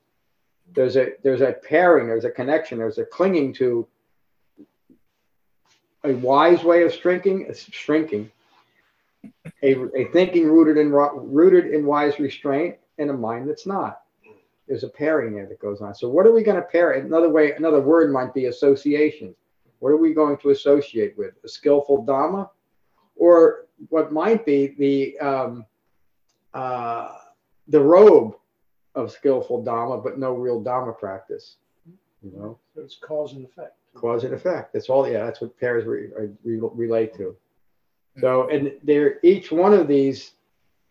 There's 0.73 0.95
a 0.95 1.13
there's 1.23 1.41
a 1.41 1.53
pairing, 1.53 2.07
there's 2.07 2.25
a 2.25 2.31
connection, 2.31 2.77
there's 2.77 2.97
a 2.97 3.05
clinging 3.05 3.53
to 3.53 3.87
a 6.03 6.13
wise 6.13 6.63
way 6.63 6.83
of 6.83 6.93
shrinking, 6.93 7.53
shrinking, 7.53 8.29
a, 9.61 9.75
a 9.95 10.05
thinking 10.11 10.47
rooted 10.47 10.77
in 10.77 10.91
rooted 10.91 11.73
in 11.73 11.85
wise 11.85 12.19
restraint, 12.19 12.77
and 12.97 13.09
a 13.09 13.13
mind 13.13 13.49
that's 13.49 13.65
not. 13.65 14.01
There's 14.67 14.83
a 14.83 14.89
pairing 14.89 15.35
there 15.35 15.45
that 15.45 15.59
goes 15.59 15.81
on. 15.81 15.93
So 15.93 16.09
what 16.09 16.25
are 16.25 16.31
we 16.31 16.43
going 16.43 16.55
to 16.55 16.63
pair? 16.63 16.93
Another 16.93 17.29
way, 17.29 17.51
another 17.51 17.81
word 17.81 18.11
might 18.11 18.33
be 18.33 18.45
association. 18.45 19.35
What 19.79 19.89
are 19.89 19.97
we 19.97 20.13
going 20.13 20.37
to 20.37 20.49
associate 20.51 21.17
with? 21.17 21.33
A 21.43 21.47
skillful 21.47 22.05
dharma, 22.05 22.49
or 23.15 23.65
what 23.89 24.13
might 24.13 24.45
be 24.45 24.67
the 24.77 25.19
um, 25.19 25.65
uh, 26.53 27.17
the 27.67 27.79
robe 27.79 28.35
of 28.95 29.11
skillful 29.11 29.63
dharma, 29.63 29.97
but 29.97 30.19
no 30.19 30.33
real 30.33 30.61
dharma 30.61 30.93
practice. 30.93 31.57
You 32.23 32.31
know, 32.31 32.59
so 32.73 32.81
it's 32.81 32.95
cause 32.95 33.33
and 33.33 33.45
effect. 33.45 33.75
Cause 33.95 34.23
and 34.23 34.33
effect. 34.33 34.73
That's 34.73 34.89
all. 34.89 35.07
Yeah, 35.07 35.25
that's 35.25 35.41
what 35.41 35.57
pairs 35.59 35.85
re, 35.85 36.09
re, 36.43 36.59
relate 36.61 37.13
to. 37.17 37.35
So, 38.19 38.49
and 38.49 38.73
there, 38.83 39.19
each 39.23 39.51
one 39.51 39.73
of 39.73 39.87
these 39.87 40.33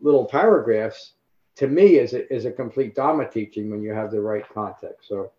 little 0.00 0.24
paragraphs, 0.24 1.12
to 1.56 1.68
me, 1.68 1.96
is 1.96 2.14
a, 2.14 2.32
is 2.32 2.44
a 2.44 2.50
complete 2.50 2.94
Dharma 2.94 3.28
teaching 3.28 3.70
when 3.70 3.82
you 3.82 3.92
have 3.92 4.10
the 4.10 4.20
right 4.20 4.44
context. 4.52 5.08
So, 5.08 5.30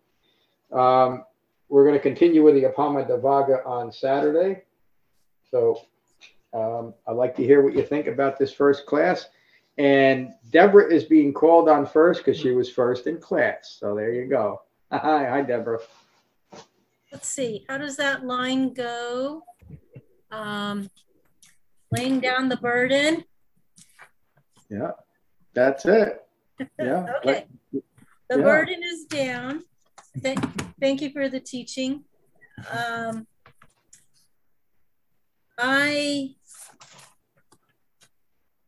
um, 0.76 1.24
we're 1.68 1.84
going 1.84 1.96
to 1.96 2.02
continue 2.02 2.42
with 2.42 2.54
the 2.54 2.64
Appamadavagga 2.64 3.66
on 3.66 3.90
Saturday. 3.90 4.62
So 5.50 5.80
um, 6.52 6.94
I'd 7.06 7.16
like 7.16 7.34
to 7.36 7.44
hear 7.44 7.62
what 7.62 7.74
you 7.74 7.82
think 7.82 8.06
about 8.06 8.38
this 8.38 8.52
first 8.52 8.86
class. 8.86 9.26
And 9.76 10.32
Deborah 10.50 10.92
is 10.92 11.04
being 11.04 11.32
called 11.32 11.68
on 11.68 11.84
first 11.84 12.20
because 12.20 12.38
she 12.38 12.52
was 12.52 12.70
first 12.70 13.06
in 13.06 13.18
class. 13.18 13.76
So 13.80 13.94
there 13.94 14.12
you 14.12 14.26
go. 14.26 14.62
Hi, 14.92 14.98
hi, 15.28 15.42
Deborah. 15.42 15.80
Let's 17.10 17.28
see. 17.28 17.64
How 17.68 17.78
does 17.78 17.96
that 17.96 18.24
line 18.24 18.72
go? 18.72 19.42
Um, 20.30 20.90
laying 21.90 22.20
down 22.20 22.48
the 22.48 22.56
burden. 22.56 23.24
Yeah, 24.68 24.92
that's 25.54 25.86
it. 25.86 26.20
Yeah. 26.78 27.06
okay. 27.18 27.46
The 27.72 28.38
yeah. 28.38 28.44
burden 28.44 28.80
is 28.84 29.04
down. 29.06 29.64
Th 30.22 30.38
thank 30.80 31.02
you 31.02 31.10
for 31.10 31.28
the 31.28 31.40
teaching. 31.40 32.04
Um, 32.70 33.26
I 35.58 36.34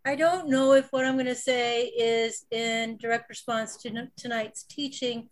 I 0.06 0.14
don't 0.14 0.48
know 0.48 0.72
if 0.74 0.86
what 0.92 1.04
I'm 1.04 1.14
going 1.14 1.26
to 1.26 1.34
say 1.34 1.86
is 1.86 2.46
in 2.52 2.96
direct 2.96 3.28
response 3.28 3.76
to 3.78 4.08
tonight's 4.16 4.62
teaching, 4.62 5.28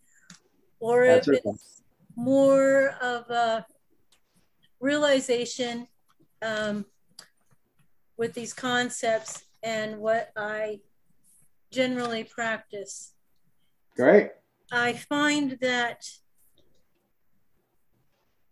or 0.81 1.07
That's 1.07 1.29
if 1.29 1.43
it's 1.45 1.83
more 2.17 2.97
of 3.01 3.31
a 3.31 3.65
realization 4.81 5.87
um, 6.43 6.87
with 8.17 8.35
these 8.35 8.53
concepts 8.53 9.45
and 9.63 10.01
what 10.01 10.33
I 10.37 10.81
generally 11.71 12.25
practice. 12.25 13.15
Great. 13.95 14.31
I 14.73 14.95
find 14.95 15.57
that 15.61 16.05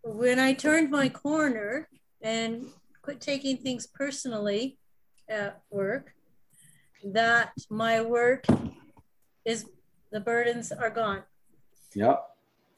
when 0.04 0.38
I 0.38 0.52
turned 0.52 0.88
my 0.88 1.08
corner 1.08 1.88
and 2.22 2.66
quit 3.02 3.20
taking 3.20 3.56
things 3.56 3.88
personally 3.88 4.78
at 5.32 5.62
work, 5.70 6.14
that 7.04 7.52
my 7.70 8.00
work 8.02 8.44
is 9.44 9.66
the 10.12 10.20
burdens 10.20 10.70
are 10.70 10.90
gone. 10.90 11.22
Yep. 11.94 12.22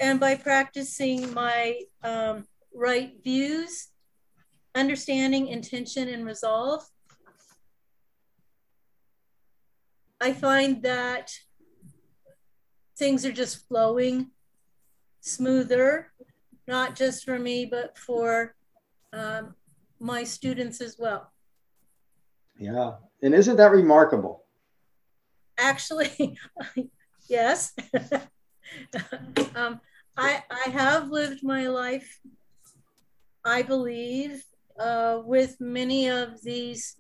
And 0.01 0.19
by 0.21 0.37
practicing 0.37 1.35
my 1.35 1.81
um, 2.03 2.47
right 2.75 3.13
views, 3.23 3.89
understanding, 4.75 5.49
intention, 5.49 6.09
and 6.09 6.25
resolve, 6.25 6.85
I 10.21 10.33
find 10.33 10.83
that 10.83 11.33
things 12.97 13.27
are 13.27 13.33
just 13.33 13.67
flowing 13.69 14.31
smoother, 15.21 16.13
not 16.67 16.97
just 16.97 17.25
for 17.25 17.39
me, 17.39 17.67
but 17.67 17.99
for 17.99 18.55
um, 19.13 19.55
my 20.01 20.25
students 20.25 20.81
as 20.81 20.97
well. 20.99 21.33
Yeah. 22.59 22.95
And 23.23 23.35
isn't 23.35 23.57
that 23.57 23.71
remarkable? 23.71 24.45
Actually, 25.59 26.39
yes. 27.29 27.73
um, 29.55 29.81
I, 30.17 30.43
I 30.51 30.71
have 30.71 31.09
lived 31.09 31.43
my 31.43 31.67
life, 31.69 32.21
I 33.45 33.63
believe, 33.63 34.43
uh, 34.79 35.21
with 35.25 35.57
many 35.61 36.09
of 36.09 36.43
these 36.43 36.97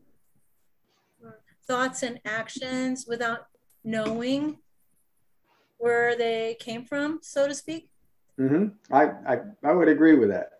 thoughts 1.66 2.02
and 2.02 2.20
actions 2.24 3.06
without 3.08 3.46
knowing 3.84 4.58
where 5.78 6.16
they 6.16 6.56
came 6.60 6.84
from, 6.84 7.20
so 7.22 7.46
to 7.46 7.54
speak. 7.54 7.88
Mm-hmm. 8.38 8.94
I, 8.94 9.04
I, 9.26 9.38
I 9.64 9.72
would 9.72 9.88
agree 9.88 10.16
with 10.16 10.30
that. 10.30 10.50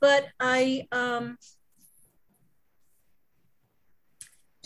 But 0.00 0.26
I, 0.40 0.86
um, 0.92 1.38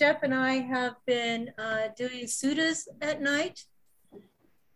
Jeff 0.01 0.23
and 0.23 0.35
I 0.35 0.55
have 0.63 0.95
been 1.07 1.51
uh, 1.59 1.89
doing 1.95 2.25
suttas 2.25 2.89
at 3.03 3.21
night 3.21 3.61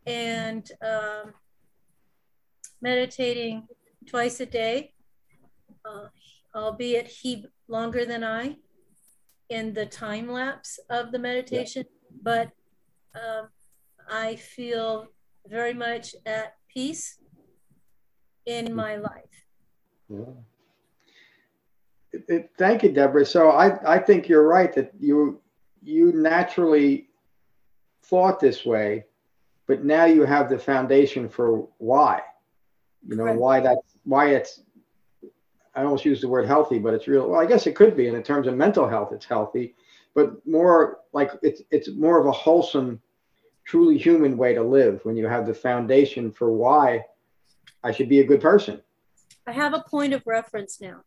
and 0.05 0.71
um, 0.85 1.33
meditating 2.83 3.67
twice 4.07 4.41
a 4.41 4.45
day, 4.45 4.93
uh, 5.87 6.09
albeit 6.55 7.07
he 7.07 7.47
longer 7.69 8.05
than 8.05 8.23
I 8.23 8.57
in 9.49 9.73
the 9.73 9.87
time 9.87 10.31
lapse 10.31 10.79
of 10.91 11.11
the 11.11 11.19
meditation. 11.19 11.87
Yeah. 11.89 12.19
But 12.23 12.51
um, 13.15 13.49
I 14.07 14.37
feel 14.37 15.07
very 15.47 15.73
much 15.73 16.15
at 16.27 16.53
peace 16.69 17.17
in 18.45 18.75
my 18.75 18.97
life. 18.97 19.47
Yeah. 20.11 20.35
It, 22.15 22.25
it, 22.29 22.51
thank 22.57 22.85
you, 22.85 22.93
Deborah. 22.93 23.27
So 23.27 23.51
I, 23.51 23.95
I 23.95 23.99
think 23.99 24.29
you're 24.29 24.47
right 24.47 24.73
that 24.75 24.93
you 25.01 25.41
you 25.83 26.13
naturally 26.13 27.09
thought 28.05 28.39
this 28.39 28.65
way, 28.65 29.05
but 29.67 29.85
now 29.85 30.05
you 30.05 30.25
have 30.25 30.49
the 30.49 30.59
foundation 30.59 31.29
for 31.29 31.69
why. 31.79 32.23
You 33.07 33.17
know, 33.17 33.33
why 33.35 33.61
that's 33.61 33.97
why 34.05 34.31
it's 34.31 34.61
I 35.75 35.83
almost 35.83 36.05
use 36.05 36.21
the 36.21 36.29
word 36.29 36.47
healthy, 36.47 36.79
but 36.79 36.95
it's 36.95 37.09
real. 37.09 37.29
Well, 37.29 37.41
I 37.41 37.47
guess 37.47 37.67
it 37.67 37.75
could 37.75 37.97
be, 37.97 38.07
and 38.07 38.17
in 38.17 38.23
terms 38.23 38.47
of 38.47 38.55
mental 38.55 38.89
health, 38.89 39.13
it's 39.13 39.27
healthy, 39.27 39.75
but 40.15 40.47
more 40.47 41.01
like 41.13 41.33
it's 41.43 41.63
it's 41.73 41.91
more 41.91 42.21
of 42.21 42.27
a 42.27 42.33
wholesome 42.33 43.01
truly 43.65 43.99
human 43.99 44.37
way 44.37 44.55
to 44.55 44.63
live 44.63 45.01
when 45.05 45.17
you 45.17 45.27
have 45.27 45.47
the 45.47 45.55
foundation 45.55 46.31
for 46.31 46.53
why 46.53 47.05
I 47.83 47.91
should 47.91 48.09
be 48.09 48.21
a 48.21 48.25
good 48.25 48.41
person. 48.41 48.81
I 49.49 49.53
have 49.53 49.75
a 49.75 49.83
point 49.91 50.13
of 50.13 50.23
reference 50.27 50.81
now. 50.81 51.01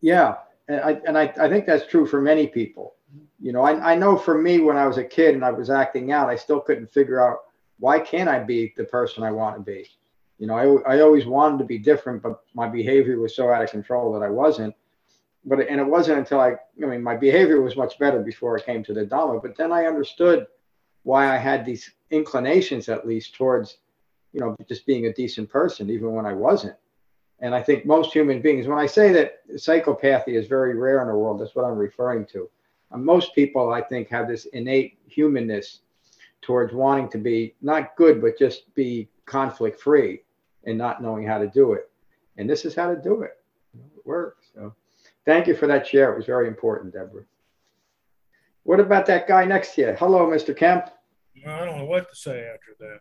Yeah. 0.00 0.36
And 0.68 0.80
I, 0.80 1.00
and 1.06 1.18
I, 1.18 1.32
I 1.40 1.48
think 1.48 1.66
that's 1.66 1.86
true 1.86 2.06
for 2.06 2.20
many 2.20 2.46
people. 2.46 2.94
You 3.40 3.52
know, 3.52 3.62
I, 3.62 3.92
I 3.92 3.94
know 3.94 4.16
for 4.16 4.40
me, 4.40 4.60
when 4.60 4.76
I 4.76 4.86
was 4.86 4.98
a 4.98 5.04
kid 5.04 5.34
and 5.34 5.44
I 5.44 5.50
was 5.50 5.70
acting 5.70 6.12
out, 6.12 6.28
I 6.28 6.36
still 6.36 6.60
couldn't 6.60 6.92
figure 6.92 7.20
out 7.20 7.38
why 7.78 7.98
can't 7.98 8.28
I 8.28 8.38
be 8.40 8.72
the 8.76 8.84
person 8.84 9.24
I 9.24 9.32
want 9.32 9.56
to 9.56 9.62
be? 9.62 9.86
You 10.38 10.46
know, 10.46 10.82
I, 10.86 10.96
I 10.96 11.00
always 11.00 11.26
wanted 11.26 11.58
to 11.58 11.64
be 11.64 11.78
different, 11.78 12.22
but 12.22 12.40
my 12.54 12.68
behavior 12.68 13.18
was 13.18 13.34
so 13.34 13.50
out 13.50 13.62
of 13.62 13.70
control 13.70 14.12
that 14.12 14.22
I 14.22 14.30
wasn't. 14.30 14.74
But, 15.44 15.66
and 15.68 15.80
it 15.80 15.86
wasn't 15.86 16.18
until 16.18 16.40
I, 16.40 16.52
I 16.82 16.86
mean, 16.86 17.02
my 17.02 17.16
behavior 17.16 17.62
was 17.62 17.76
much 17.76 17.98
better 17.98 18.20
before 18.20 18.58
I 18.58 18.62
came 18.62 18.84
to 18.84 18.94
the 18.94 19.06
Dharma, 19.06 19.40
but 19.40 19.56
then 19.56 19.72
I 19.72 19.86
understood 19.86 20.46
why 21.02 21.34
I 21.34 21.38
had 21.38 21.64
these 21.64 21.90
inclinations 22.10 22.88
at 22.88 23.06
least 23.06 23.34
towards 23.34 23.78
you 24.32 24.40
know 24.40 24.56
just 24.68 24.86
being 24.86 25.06
a 25.06 25.12
decent 25.12 25.48
person 25.48 25.90
even 25.90 26.12
when 26.12 26.26
i 26.26 26.32
wasn't 26.32 26.74
and 27.40 27.54
i 27.54 27.62
think 27.62 27.86
most 27.86 28.12
human 28.12 28.40
beings 28.40 28.66
when 28.66 28.78
i 28.78 28.86
say 28.86 29.12
that 29.12 29.46
psychopathy 29.54 30.34
is 30.34 30.46
very 30.46 30.74
rare 30.76 31.02
in 31.02 31.08
the 31.08 31.14
world 31.14 31.40
that's 31.40 31.54
what 31.54 31.64
i'm 31.64 31.76
referring 31.76 32.24
to. 32.26 32.48
And 32.92 33.04
most 33.04 33.34
people 33.34 33.72
i 33.72 33.80
think 33.80 34.08
have 34.08 34.28
this 34.28 34.46
innate 34.46 34.98
humanness 35.06 35.80
towards 36.42 36.72
wanting 36.72 37.08
to 37.10 37.18
be 37.18 37.54
not 37.60 37.96
good 37.96 38.20
but 38.20 38.38
just 38.38 38.72
be 38.74 39.08
conflict 39.26 39.80
free 39.80 40.22
and 40.64 40.76
not 40.76 41.02
knowing 41.02 41.26
how 41.26 41.38
to 41.38 41.48
do 41.48 41.72
it. 41.72 41.90
And 42.36 42.48
this 42.48 42.64
is 42.64 42.74
how 42.74 42.92
to 42.92 43.00
do 43.00 43.22
it. 43.22 43.38
It 43.74 44.06
works 44.06 44.48
so. 44.54 44.74
Thank 45.24 45.46
you 45.46 45.54
for 45.54 45.66
that 45.66 45.86
share. 45.86 46.12
It 46.12 46.16
was 46.16 46.26
very 46.26 46.48
important 46.48 46.92
deborah. 46.92 47.24
What 48.64 48.80
about 48.80 49.06
that 49.06 49.28
guy 49.28 49.44
next 49.44 49.74
to 49.74 49.82
you? 49.82 49.96
Hello 49.98 50.26
mr 50.26 50.56
kemp. 50.56 50.90
I 51.46 51.64
don't 51.64 51.78
know 51.78 51.84
what 51.84 52.10
to 52.10 52.16
say 52.16 52.48
after 52.52 53.00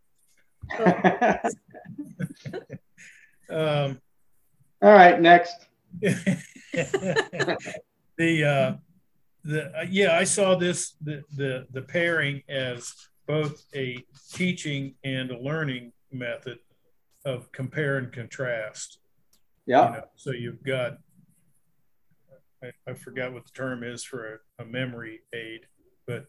that. 0.78 1.54
um, 3.50 4.02
All 4.82 4.94
right, 4.94 5.20
next. 5.20 5.68
the 6.02 6.44
uh, 8.18 8.76
the 9.44 9.78
uh, 9.78 9.86
yeah, 9.90 10.18
I 10.18 10.24
saw 10.24 10.56
this 10.56 10.96
the, 11.02 11.24
the 11.36 11.68
the 11.72 11.82
pairing 11.82 12.44
as 12.48 12.94
both 13.28 13.66
a 13.76 13.98
teaching 14.32 14.96
and 15.04 15.32
a 15.32 15.40
learning 15.40 15.92
method 16.12 16.60
of 17.26 17.52
compare 17.52 17.98
and 17.98 18.12
contrast. 18.12 19.00
Yeah. 19.66 19.90
You 19.90 19.98
know, 19.98 20.04
so 20.16 20.32
you've 20.32 20.64
got 20.64 20.98
I, 22.64 22.72
I 22.88 22.94
forgot 22.94 23.34
what 23.34 23.46
the 23.46 23.52
term 23.52 23.84
is 23.84 24.04
for 24.04 24.40
a, 24.60 24.64
a 24.64 24.66
memory 24.66 25.22
aid, 25.34 25.62
but 26.08 26.26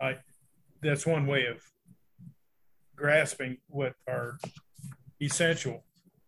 I 0.00 0.16
that's 0.82 1.06
one 1.06 1.26
way 1.26 1.46
of 1.46 1.62
grasping 2.96 3.58
what 3.68 3.94
are 4.08 4.38
essential 5.20 5.84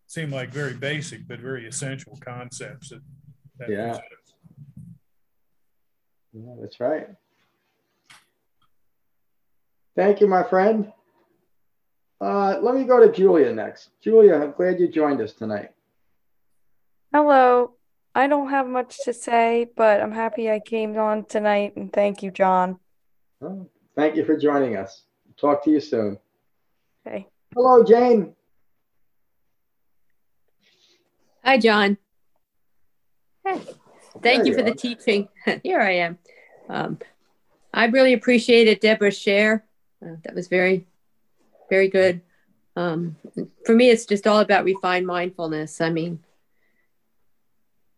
seem 0.07 0.31
like 0.31 0.51
very 0.51 0.75
basic 0.75 1.27
but 1.27 1.41
very 1.41 1.67
essential 1.67 2.19
concepts 2.25 2.91
that, 2.91 3.01
that 3.59 3.69
Yeah. 3.71 3.99
Yeah, 6.33 6.55
that's 6.61 6.81
right. 6.81 7.09
Thank 9.97 10.21
you, 10.21 10.27
my 10.27 10.43
friend. 10.43 10.93
Uh, 12.21 12.59
let 12.61 12.75
me 12.75 12.85
go 12.85 13.01
to 13.01 13.11
Julia 13.11 13.53
next. 13.53 13.91
Julia, 14.03 14.35
I'm 14.35 14.53
glad 14.53 14.79
you 14.79 14.89
joined 14.89 15.23
us 15.23 15.33
tonight. 15.33 15.71
Hello. 17.13 17.73
I 18.15 18.27
don't 18.27 18.51
have 18.51 18.67
much 18.67 18.99
to 19.05 19.13
say, 19.15 19.67
but 19.77 20.03
I'm 20.03 20.13
happy 20.13 20.51
I 20.51 20.61
came 20.61 20.99
on 20.99 21.25
tonight 21.25 21.77
and 21.77 21.91
thank 21.93 22.23
you, 22.23 22.31
John. 22.31 22.79
Oh, 23.43 23.69
thank 23.95 24.17
you 24.17 24.25
for 24.25 24.37
joining 24.37 24.77
us. 24.77 25.05
Talk 25.39 25.65
to 25.65 25.71
you 25.71 25.81
soon. 25.81 26.19
Okay. 27.07 27.27
Hello, 27.55 27.83
Jane. 27.83 28.36
Hi, 31.47 31.59
John. 31.59 31.97
Hey, 33.47 33.63
Thank 34.21 34.47
you 34.47 34.51
you 34.51 34.59
for 34.59 34.65
the 34.65 34.75
teaching. 34.75 35.29
Here 35.63 35.81
I 35.81 35.93
am. 35.93 36.19
Um, 36.69 36.99
I 37.73 37.87
really 37.87 38.15
appreciated 38.15 38.81
Deborah's 38.81 39.17
share. 39.17 39.65
Uh, 40.05 40.17
that 40.25 40.35
was 40.35 40.49
very, 40.49 40.89
very 41.71 41.87
good. 41.87 42.21
Um, 42.75 43.15
for 43.65 43.77
me, 43.77 43.91
it's 43.91 44.07
just 44.07 44.27
all 44.27 44.41
about 44.41 44.65
refined 44.65 45.07
mindfulness. 45.07 45.81
I 45.81 45.91
mean, 45.91 46.19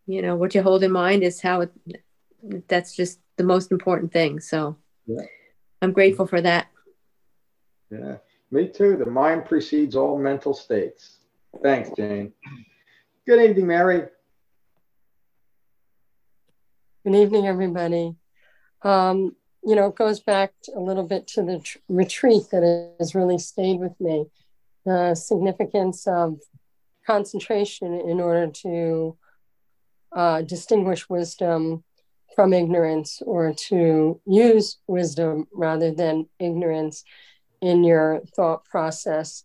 you 0.07 0.21
know, 0.21 0.37
what 0.37 0.55
you 0.55 0.63
hold 0.63 0.83
in 0.83 0.93
mind 0.93 1.23
is 1.23 1.41
how 1.41 1.63
it, 1.63 1.73
that's 2.69 2.95
just 2.95 3.19
the 3.39 3.45
most 3.45 3.73
important 3.73 4.13
thing. 4.13 4.41
So 4.41 4.77
Yeah. 5.07 5.23
I'm 5.81 5.93
grateful 5.93 6.27
for 6.27 6.43
that. 6.43 6.67
Yeah, 7.91 8.19
me 8.51 8.69
too. 8.69 8.99
The 8.99 9.07
mind 9.07 9.47
precedes 9.47 9.97
all 9.97 10.19
mental 10.19 10.53
states. 10.53 11.21
Thanks, 11.63 11.89
Jane. 11.97 12.35
Good 13.29 13.43
evening, 13.43 13.67
Mary. 13.67 14.05
Good 17.05 17.15
evening, 17.15 17.47
everybody. 17.47 18.15
Um, 18.81 19.37
you 19.63 19.77
know, 19.77 19.89
it 19.89 19.97
goes 19.97 20.19
back 20.19 20.55
a 20.75 20.81
little 20.81 21.07
bit 21.07 21.27
to 21.35 21.43
the 21.43 21.59
tr- 21.59 21.77
retreat 21.91 22.45
that 22.53 22.95
has 22.99 23.15
really 23.15 23.37
stayed 23.37 23.81
with 23.81 23.93
me. 24.01 24.25
The 24.87 25.15
significance 25.15 26.07
of 26.07 26.39
concentration 27.07 27.93
in 27.93 28.19
order 28.19 28.51
to 28.63 29.19
uh, 30.17 30.41
distinguish 30.41 31.11
wisdom 31.11 31.85
from 32.35 32.55
ignorance 32.55 33.21
or 33.27 33.53
to 33.69 34.23
use 34.25 34.79
wisdom 34.87 35.49
rather 35.53 35.93
than 35.93 36.31
ignorance 36.39 37.05
in 37.61 37.85
your 37.85 38.23
thought 38.35 38.65
process. 38.65 39.45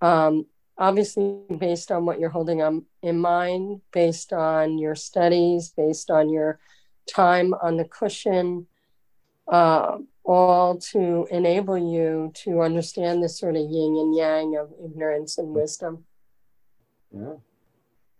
Um, 0.00 0.46
obviously, 0.78 1.40
based 1.58 1.90
on 1.90 2.06
what 2.06 2.18
you're 2.18 2.30
holding 2.30 2.62
on 2.62 2.84
in 3.02 3.18
mind, 3.18 3.80
based 3.92 4.32
on 4.32 4.78
your 4.78 4.94
studies, 4.94 5.72
based 5.76 6.10
on 6.10 6.30
your 6.30 6.58
time 7.08 7.54
on 7.62 7.76
the 7.76 7.84
cushion, 7.84 8.66
uh, 9.48 9.98
all 10.24 10.78
to 10.78 11.28
enable 11.30 11.76
you 11.76 12.32
to 12.34 12.62
understand 12.62 13.22
this 13.22 13.38
sort 13.38 13.56
of 13.56 13.62
yin 13.62 13.96
and 13.96 14.16
yang 14.16 14.56
of 14.56 14.72
ignorance 14.82 15.38
and 15.38 15.48
wisdom. 15.54 16.04
Yeah, 17.14 17.34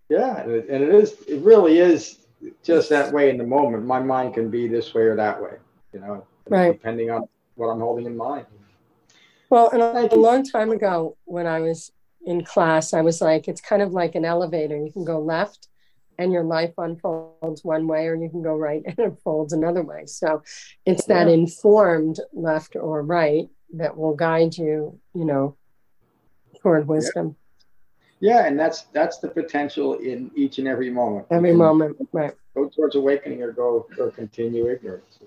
yeah, 0.08 0.42
and 0.42 0.52
it, 0.52 0.68
and 0.68 0.84
it 0.84 0.94
is. 0.94 1.16
It 1.26 1.40
really 1.40 1.78
is 1.78 2.18
just 2.62 2.90
that 2.90 3.12
way 3.12 3.30
in 3.30 3.38
the 3.38 3.46
moment. 3.46 3.84
My 3.86 4.00
mind 4.00 4.34
can 4.34 4.50
be 4.50 4.68
this 4.68 4.92
way 4.92 5.02
or 5.02 5.16
that 5.16 5.42
way. 5.42 5.52
You 5.92 6.00
know, 6.00 6.26
Right. 6.48 6.72
depending 6.72 7.10
on 7.10 7.26
what 7.54 7.68
I'm 7.68 7.80
holding 7.80 8.04
in 8.04 8.16
mind. 8.16 8.46
Well, 9.48 9.70
and 9.70 9.80
a, 9.80 10.14
a 10.14 10.16
long 10.16 10.44
time 10.44 10.70
ago 10.70 11.16
when 11.24 11.46
I 11.46 11.60
was 11.60 11.90
in 12.26 12.44
class, 12.44 12.94
I 12.94 13.02
was 13.02 13.20
like, 13.20 13.48
it's 13.48 13.60
kind 13.60 13.82
of 13.82 13.92
like 13.92 14.14
an 14.14 14.24
elevator. 14.24 14.76
You 14.76 14.92
can 14.92 15.04
go 15.04 15.20
left 15.20 15.68
and 16.18 16.32
your 16.32 16.44
life 16.44 16.72
unfolds 16.78 17.64
one 17.64 17.86
way, 17.86 18.06
or 18.06 18.14
you 18.14 18.30
can 18.30 18.42
go 18.42 18.54
right 18.56 18.82
and 18.86 18.98
it 18.98 19.04
unfolds 19.04 19.52
another 19.52 19.82
way. 19.82 20.06
So 20.06 20.42
it's 20.86 21.06
that 21.06 21.26
Yeah. 21.28 21.34
informed 21.34 22.20
left 22.32 22.76
or 22.76 23.02
right 23.02 23.48
that 23.74 23.96
will 23.96 24.14
guide 24.14 24.56
you, 24.56 25.00
you 25.14 25.24
know, 25.24 25.56
toward 26.62 26.86
wisdom 26.86 27.36
Yeah, 28.20 28.46
and 28.46 28.58
that's 28.58 28.82
that's 28.92 29.18
the 29.18 29.28
potential 29.28 29.94
in 29.94 30.30
each 30.34 30.58
and 30.58 30.68
every 30.68 30.88
moment. 30.90 31.26
every 31.30 31.52
moment. 31.52 31.96
Right. 32.12 32.32
Go 32.54 32.68
towards 32.68 32.94
awakening 32.94 33.42
or 33.42 33.52
go 33.52 33.86
or 33.98 34.10
continue 34.12 34.70
ignorance. 34.70 35.18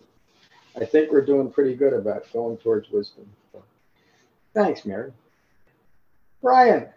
I 0.75 0.85
think 0.85 1.11
we're 1.11 1.25
doing 1.25 1.51
pretty 1.51 1.75
good 1.75 1.93
about 1.93 2.31
going 2.31 2.57
towards 2.57 2.89
wisdom. 2.89 3.29
Thanks, 4.53 4.85
Mary. 4.85 5.11
Brian. 6.41 6.87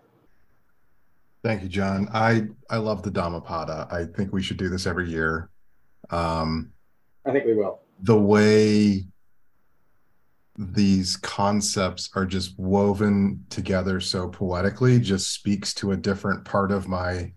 Thank 1.43 1.63
you, 1.63 1.69
John. 1.69 2.09
I 2.13 2.49
I 2.69 2.77
love 2.77 3.03
the 3.03 3.11
Dhammapada. 3.11 3.89
I 3.91 4.05
think 4.05 4.33
we 4.33 4.43
should 4.43 4.59
do 4.59 4.69
this 4.69 4.87
every 4.87 5.09
year. 5.09 5.49
Um, 6.11 6.73
I 7.25 7.33
think 7.33 7.45
we 7.45 7.55
will. 7.55 7.81
the 8.03 8.19
way 8.19 9.05
these 10.59 11.17
concepts 11.17 12.11
are 12.15 12.27
just 12.27 12.59
woven 12.59 13.43
together 13.49 14.01
so 14.01 14.29
poetically 14.29 14.99
just 14.99 15.33
speaks 15.33 15.73
to 15.73 15.93
a 15.93 15.97
different 15.97 16.45
part 16.45 16.71
of 16.71 16.87
my 16.87 17.33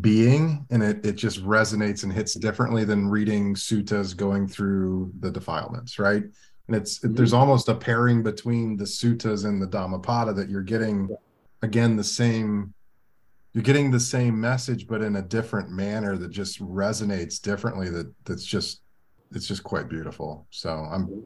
being 0.00 0.66
and 0.70 0.82
it, 0.82 1.04
it 1.04 1.12
just 1.12 1.42
resonates 1.44 2.02
and 2.02 2.12
hits 2.12 2.34
differently 2.34 2.84
than 2.84 3.08
reading 3.08 3.54
suttas 3.54 4.14
going 4.14 4.46
through 4.46 5.10
the 5.20 5.30
defilements 5.30 5.98
right 5.98 6.24
and 6.70 6.80
it's 6.80 6.98
there's 7.00 7.32
mm-hmm. 7.32 7.40
almost 7.40 7.68
a 7.68 7.74
pairing 7.74 8.22
between 8.22 8.76
the 8.76 8.84
suttas 8.84 9.44
and 9.44 9.60
the 9.60 9.66
dhammapada 9.66 10.32
that 10.32 10.48
you're 10.48 10.62
getting 10.62 11.08
again 11.62 11.96
the 11.96 12.04
same 12.04 12.72
you're 13.52 13.64
getting 13.64 13.90
the 13.90 13.98
same 13.98 14.40
message 14.40 14.86
but 14.86 15.02
in 15.02 15.16
a 15.16 15.22
different 15.22 15.70
manner 15.70 16.16
that 16.16 16.30
just 16.30 16.60
resonates 16.60 17.40
differently 17.40 17.90
that 17.90 18.12
that's 18.24 18.44
just 18.44 18.82
it's 19.32 19.46
just 19.46 19.64
quite 19.64 19.88
beautiful 19.88 20.46
so 20.50 20.70
i'm 20.70 21.06
mm-hmm. 21.06 21.20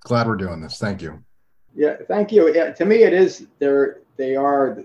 glad 0.00 0.26
we're 0.26 0.36
doing 0.36 0.60
this 0.60 0.78
thank 0.78 1.00
you 1.00 1.22
Yeah, 1.74 1.96
thank 2.06 2.32
you. 2.32 2.52
Yeah, 2.54 2.72
to 2.72 2.84
me, 2.84 3.02
it 3.02 3.12
is. 3.12 3.46
They're 3.58 4.00
they 4.16 4.36
are 4.36 4.84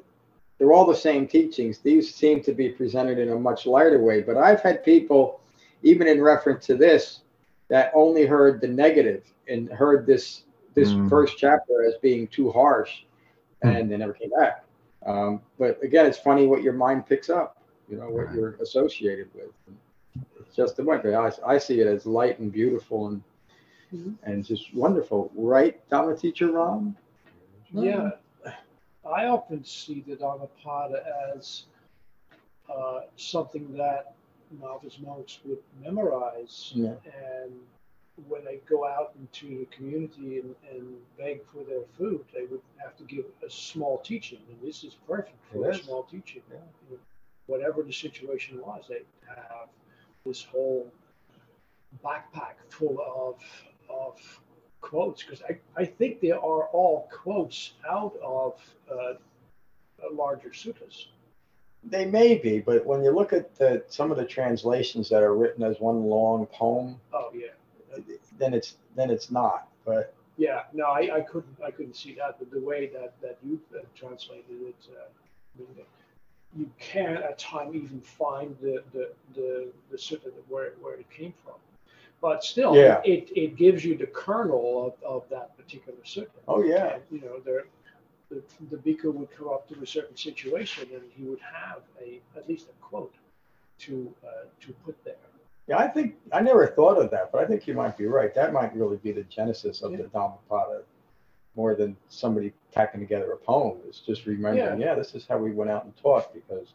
they're 0.58 0.74
all 0.74 0.86
the 0.86 0.96
same 0.96 1.28
teachings. 1.28 1.80
These 1.80 2.14
seem 2.14 2.42
to 2.44 2.54
be 2.54 2.70
presented 2.70 3.20
in 3.20 3.30
a 3.30 3.36
much 3.36 3.66
lighter 3.66 4.02
way. 4.02 4.22
But 4.22 4.38
I've 4.38 4.62
had 4.62 4.84
people, 4.84 5.42
even 5.84 6.08
in 6.08 6.22
reference 6.22 6.66
to 6.68 6.76
this, 6.76 7.22
that 7.70 7.92
only 7.94 8.26
heard 8.26 8.62
the 8.62 8.68
negative 8.68 9.24
and 9.48 9.70
heard 9.70 10.06
this 10.06 10.44
this 10.74 10.94
Mm. 10.94 11.10
first 11.10 11.38
chapter 11.38 11.86
as 11.88 11.96
being 12.04 12.28
too 12.28 12.52
harsh, 12.52 13.04
Hmm. 13.64 13.70
and 13.70 13.92
they 13.92 13.98
never 13.98 14.14
came 14.14 14.30
back. 14.30 14.64
Um, 15.06 15.42
but 15.58 15.82
again, 15.84 16.06
it's 16.06 16.20
funny 16.20 16.46
what 16.46 16.62
your 16.62 16.74
mind 16.74 17.08
picks 17.08 17.30
up. 17.30 17.58
You 17.90 17.98
know 17.98 18.10
what 18.10 18.28
Right. 18.28 18.36
you're 18.36 18.56
associated 18.62 19.28
with. 19.34 19.52
It's 20.40 20.56
just 20.56 20.76
the 20.78 20.84
way. 20.84 21.00
But 21.02 21.14
I, 21.16 21.32
I 21.56 21.58
see 21.58 21.80
it 21.80 21.88
as 21.88 22.06
light 22.06 22.38
and 22.40 22.52
beautiful 22.52 23.08
and 23.08 23.24
and 24.24 24.46
just 24.46 24.74
wonderful, 24.76 25.32
right, 25.36 25.80
Dharma 25.90 26.16
teacher 26.16 26.52
Ron? 26.52 26.96
Yeah, 27.74 28.12
I 29.06 29.28
often 29.28 29.64
see 29.64 30.02
the 30.06 30.16
Dhammapada 30.18 31.04
as 31.34 31.64
uh, 32.70 33.02
something 33.16 33.72
that 33.78 34.14
novice 34.62 35.00
monks 35.00 35.40
would 35.46 35.60
memorize, 35.82 36.72
Yeah. 36.76 36.96
and 37.06 37.54
when 38.28 38.44
they 38.44 38.58
go 38.68 38.86
out 38.88 39.14
into 39.20 39.60
the 39.60 39.66
community 39.66 40.40
and, 40.40 40.56
and 40.72 40.98
beg 41.18 41.42
for 41.46 41.64
their 41.64 41.84
food, 41.98 42.26
they 42.34 42.46
would 42.46 42.62
have 42.78 42.96
to 42.98 43.04
give 43.04 43.26
a 43.46 43.50
small 43.50 44.00
teaching, 44.00 44.40
and 44.50 44.60
this 44.68 44.84
is 44.84 44.96
perfect 45.08 45.38
for 45.52 45.70
a 45.70 45.76
small 45.76 46.04
teaching. 46.04 46.42
Yeah. 46.52 46.58
You 46.90 46.96
know, 46.96 47.02
Whatever 47.46 47.82
the 47.82 47.94
situation 47.94 48.60
was, 48.60 48.86
they 48.90 49.04
have 49.28 49.70
this 50.26 50.44
whole 50.44 50.92
backpack 52.04 52.56
full 52.70 52.98
of 53.00 53.42
of 53.90 54.42
quotes 54.82 55.24
because 55.24 55.42
I, 55.50 55.58
I 55.76 55.86
think 55.86 56.20
they 56.20 56.32
are 56.32 56.68
all 56.68 57.10
quotes 57.12 57.74
out 57.90 58.18
of 58.22 58.60
uh, 58.92 59.14
larger 60.12 60.50
suttas. 60.50 61.08
They 61.90 62.06
may 62.06 62.38
be, 62.38 62.60
but 62.60 62.86
when 62.86 63.04
you 63.04 63.12
look 63.12 63.34
at 63.34 63.56
the, 63.56 63.84
some 63.88 64.12
of 64.12 64.18
the 64.18 64.26
translations 64.26 65.10
that 65.10 65.24
are 65.24 65.36
written 65.36 65.64
as 65.64 65.80
one 65.80 66.04
long 66.04 66.46
poem, 66.48 67.00
Oh 67.14 67.32
yeah, 67.34 67.48
then 68.38 68.54
it's 68.54 68.76
then 68.96 69.10
it's 69.10 69.32
not. 69.32 69.68
But 69.86 70.14
yeah. 70.38 70.64
No, 70.74 70.86
I, 70.86 71.18
I 71.18 71.22
couldn't 71.22 71.58
I 71.66 71.72
couldn't 71.72 71.96
see 71.96 72.14
that, 72.16 72.40
but 72.40 72.52
the 72.52 72.60
way 72.60 72.88
that 72.88 73.14
that 73.22 73.38
you 73.44 73.60
uh, 73.76 73.80
translated 73.96 74.46
it, 74.50 74.76
uh, 74.92 75.06
I 75.56 75.60
mean, 75.60 75.86
you 76.56 76.70
can 76.80 77.18
at 77.18 77.40
time 77.40 77.74
even 77.76 78.02
find 78.02 78.56
the 78.62 78.84
the 78.94 79.12
the, 79.36 79.68
the 79.92 79.98
sutta 79.98 80.32
where 80.50 80.74
where 80.82 80.96
it 80.96 81.10
came 81.10 81.34
from. 81.44 81.56
But 82.20 82.44
still, 82.44 82.76
Yeah. 82.76 83.00
it, 83.06 83.30
it 83.36 83.56
gives 83.56 83.86
you 83.86 83.96
the 83.96 84.08
kernel 84.08 84.88
of, 84.88 85.04
of 85.04 85.30
that 85.30 85.56
particular 85.56 86.00
sutta. 86.04 86.30
Oh, 86.48 86.64
yeah. 86.64 86.96
And, 86.96 87.04
you 87.12 87.22
know, 87.22 87.40
there, 87.46 87.66
the, 88.30 88.42
the 88.72 88.78
bhikkhu 88.78 89.14
would 89.14 89.32
come 89.32 89.48
up 89.50 89.68
to 89.70 89.82
a 89.82 89.88
certain 89.88 90.18
situation 90.18 90.88
and 90.94 91.04
he 91.16 91.24
would 91.24 91.40
have 91.40 91.80
a 92.02 92.20
at 92.36 92.48
least 92.48 92.68
a 92.70 92.74
quote 92.84 93.14
to 93.80 94.14
uh, 94.26 94.46
to 94.62 94.74
put 94.86 95.02
there. 95.06 95.16
Yeah, 95.68 95.78
I 95.78 95.88
think 95.88 96.16
I 96.32 96.42
never 96.42 96.68
thought 96.68 96.98
of 96.98 97.12
that, 97.12 97.32
but 97.32 97.44
I 97.44 97.46
think 97.46 97.68
you 97.68 97.74
might 97.74 97.98
be 97.98 98.06
right. 98.06 98.34
That 98.34 98.54
might 98.54 98.76
really 98.76 98.98
be 98.98 99.12
the 99.12 99.24
genesis 99.24 99.82
of 99.82 99.92
the 99.92 100.04
Dhammapada, 100.04 100.84
more 101.56 101.76
than 101.76 101.98
somebody 102.10 102.54
tacking 102.72 103.02
together 103.02 103.32
a 103.34 103.38
poem. 103.38 103.80
It's 103.88 104.00
just 104.00 104.26
remembering, 104.26 104.80
yeah, 104.80 104.96
this 104.96 105.14
is 105.16 105.26
how 105.28 105.38
we 105.38 105.52
went 105.52 105.70
out 105.70 105.84
and 105.86 105.96
talked 105.98 106.34
because 106.34 106.74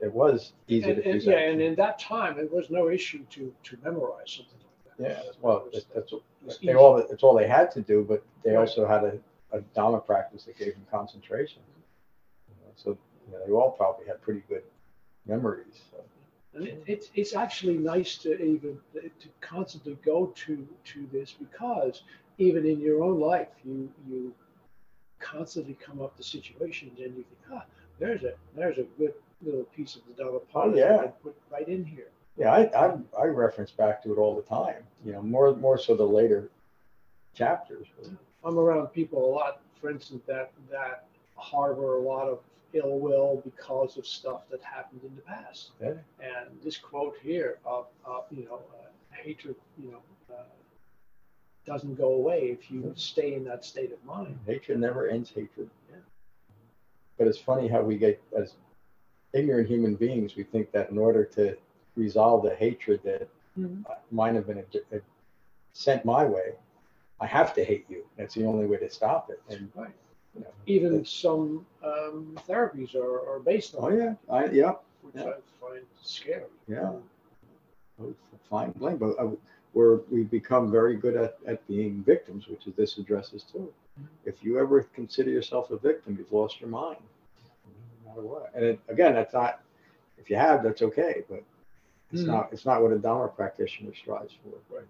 it 0.00 0.12
was 0.12 0.52
easy 0.68 0.90
And, 0.90 1.02
to 1.02 1.10
and, 1.10 1.22
yeah, 1.22 1.38
and 1.38 1.60
in 1.62 1.74
that 1.76 1.98
time, 1.98 2.38
it 2.38 2.52
was 2.52 2.68
no 2.70 2.90
issue 2.90 3.24
to 3.30 3.52
to 3.64 3.78
memorize 3.82 4.30
something 4.36 4.58
like 4.88 4.98
that. 4.98 5.24
Yeah, 5.24 5.30
well, 5.40 5.58
It 5.58 5.64
was- 5.74 5.84
that- 5.84 5.94
that's 5.94 6.12
it 6.62 6.66
they 6.66 6.74
all 6.74 6.98
it's 6.98 7.22
all 7.22 7.34
they 7.34 7.48
had 7.48 7.70
to 7.72 7.80
do, 7.80 8.04
but 8.04 8.22
they 8.44 8.52
Right. 8.52 8.60
also 8.60 8.86
had 8.86 9.02
a, 9.04 9.18
a 9.52 9.58
Dhamma 9.58 10.04
practice 10.04 10.44
that 10.44 10.58
gave 10.58 10.74
them 10.74 10.86
concentration. 10.90 11.62
You 12.48 12.54
know, 12.64 12.72
So 12.76 12.98
you 13.26 13.32
know, 13.32 13.46
they 13.46 13.52
all 13.52 13.72
probably 13.72 14.06
had 14.06 14.20
pretty 14.22 14.42
good 14.48 14.62
memories. 15.26 15.80
So. 15.90 15.98
And 16.54 16.68
it, 16.68 16.82
it's 16.86 17.10
it's 17.14 17.34
actually 17.34 17.76
nice 17.76 18.16
to 18.18 18.40
even 18.42 18.78
to 18.94 19.28
constantly 19.40 19.98
go 20.04 20.26
to 20.26 20.66
to 20.84 21.08
this 21.12 21.32
because 21.32 22.02
even 22.38 22.66
in 22.66 22.80
your 22.80 23.02
own 23.02 23.20
life, 23.20 23.48
you 23.64 23.90
you 24.08 24.34
constantly 25.18 25.74
come 25.74 26.00
up 26.00 26.16
to 26.16 26.22
situations 26.22 26.98
and 26.98 27.16
you 27.16 27.24
think, 27.24 27.40
ah, 27.52 27.64
there's 27.98 28.22
a 28.24 28.32
there's 28.54 28.78
a 28.78 28.84
good 28.98 29.14
little 29.42 29.64
piece 29.64 29.96
of 29.96 30.02
the 30.08 30.22
Dhammapada 30.22 30.72
that 30.72 30.78
yeah. 30.78 30.96
I 30.96 31.06
put 31.08 31.36
right 31.50 31.68
in 31.68 31.84
here. 31.84 32.08
Yeah, 32.38 32.52
I, 32.52 32.86
I 32.86 32.96
I 33.18 33.24
reference 33.26 33.70
back 33.70 34.02
to 34.02 34.12
it 34.12 34.16
all 34.16 34.34
the 34.36 34.42
time. 34.42 34.82
You 35.04 35.12
know, 35.12 35.22
more 35.22 35.54
more 35.56 35.78
so 35.78 35.94
the 35.94 36.04
later 36.04 36.50
chapters. 37.34 37.86
I'm 38.46 38.58
around 38.58 38.86
people 38.88 39.24
a 39.24 39.30
lot, 39.34 39.60
for 39.80 39.90
instance, 39.90 40.22
that 40.26 40.52
that 40.70 41.06
harbor 41.36 41.96
a 41.96 42.00
lot 42.00 42.28
of 42.28 42.38
ill 42.72 42.98
will 42.98 43.42
because 43.44 43.96
of 43.96 44.06
stuff 44.06 44.42
that 44.50 44.62
happened 44.62 45.00
in 45.04 45.14
the 45.16 45.22
past. 45.22 45.70
Yeah. 45.80 45.94
And 46.20 46.48
this 46.64 46.76
quote 46.76 47.16
here 47.22 47.58
of, 47.64 47.86
of 48.04 48.24
you 48.30 48.44
know, 48.44 48.60
uh, 48.80 48.86
hatred, 49.10 49.56
you 49.82 49.90
know, 49.90 49.98
uh, 50.32 50.42
doesn't 51.66 51.96
go 51.96 52.12
away 52.12 52.56
if 52.58 52.70
you 52.70 52.92
stay 52.96 53.34
in 53.34 53.44
that 53.44 53.64
state 53.64 53.92
of 53.92 54.02
mind. 54.04 54.38
Hatred 54.46 54.78
never 54.78 55.08
ends 55.08 55.30
hatred. 55.30 55.68
Yeah. 55.90 55.96
But 57.18 57.26
it's 57.26 57.38
funny 57.38 57.66
how 57.66 57.82
we 57.82 57.96
get 57.96 58.22
as 58.38 58.54
ignorant 59.32 59.68
human 59.68 59.96
beings, 59.96 60.36
we 60.36 60.44
think 60.44 60.70
that 60.72 60.90
in 60.90 60.98
order 60.98 61.24
to 61.24 61.56
resolve 61.96 62.42
the 62.44 62.54
hatred 62.54 63.00
that 63.04 63.28
Mhm. 63.58 63.84
might 64.10 64.34
have 64.34 64.46
been 64.46 64.58
a, 64.58 64.96
a- 64.96 65.00
sent 65.72 66.04
my 66.04 66.24
way, 66.24 66.54
I 67.20 67.26
have 67.26 67.54
to 67.54 67.64
hate 67.64 67.86
you. 67.88 68.04
That's 68.16 68.34
the 68.34 68.44
only 68.44 68.66
way 68.66 68.76
to 68.78 68.90
stop 68.90 69.30
it. 69.30 69.40
And 69.48 69.70
Right. 69.74 69.90
you 70.34 70.40
know, 70.42 70.50
Even 70.66 71.04
some 71.04 71.66
um, 71.82 72.36
therapies 72.46 72.94
are, 72.94 73.28
are 73.28 73.40
based 73.40 73.74
on 73.74 73.84
oh 73.92 73.96
yeah, 73.96 74.14
I 74.28 74.46
yeah, 74.46 74.74
which 75.02 75.14
yeah. 75.16 75.30
I 75.30 75.34
find 75.60 75.82
scary. 76.02 76.44
yeah. 76.68 76.92
Oh, 78.00 78.14
Fine, 78.50 78.72
blame, 78.72 78.98
but 78.98 79.18
uh, 79.18 79.30
we're 79.72 80.00
we've 80.10 80.30
become 80.30 80.70
very 80.70 80.94
good 80.96 81.16
at, 81.16 81.38
at 81.46 81.66
being 81.66 82.02
victims, 82.04 82.46
which 82.48 82.66
is 82.66 82.74
this 82.74 82.98
addresses 82.98 83.42
too. 83.42 83.72
If 84.24 84.44
you 84.44 84.58
ever 84.58 84.82
consider 84.94 85.30
yourself 85.30 85.70
a 85.70 85.78
victim, 85.78 86.16
you've 86.18 86.32
lost 86.32 86.60
your 86.60 86.68
mind, 86.68 86.98
no 88.04 88.10
matter 88.10 88.20
what. 88.26 88.52
And 88.54 88.64
it, 88.64 88.80
again, 88.88 89.14
that's 89.14 89.32
not. 89.32 89.62
If 90.18 90.28
you 90.30 90.36
have, 90.36 90.62
that's 90.62 90.82
okay, 90.82 91.22
but 91.28 91.42
it's 92.12 92.22
Hmm. 92.22 92.28
not. 92.28 92.52
It's 92.52 92.66
not 92.66 92.82
what 92.82 92.92
a 92.92 92.98
Dharma 92.98 93.28
practitioner 93.28 93.94
strives 93.94 94.34
for. 94.44 94.76
Right. 94.76 94.86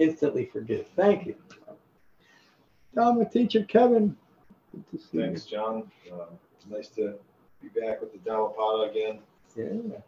Instantly 0.00 0.46
forgive. 0.46 0.86
Thank 0.96 1.26
you, 1.26 1.36
Dharma 2.94 3.28
teacher 3.28 3.64
Kevin. 3.64 4.16
Good 4.72 4.84
to 4.90 4.98
see 4.98 5.18
you. 5.18 5.24
Thanks, 5.24 5.44
John. 5.44 5.90
Um, 6.10 6.20
it's 6.56 6.66
nice 6.66 6.88
to 6.96 7.14
be 7.62 7.68
back 7.80 8.00
with 8.00 8.10
the 8.12 8.18
Dhammapada 8.18 8.90
again. 8.90 9.18
Yeah. 9.54 9.98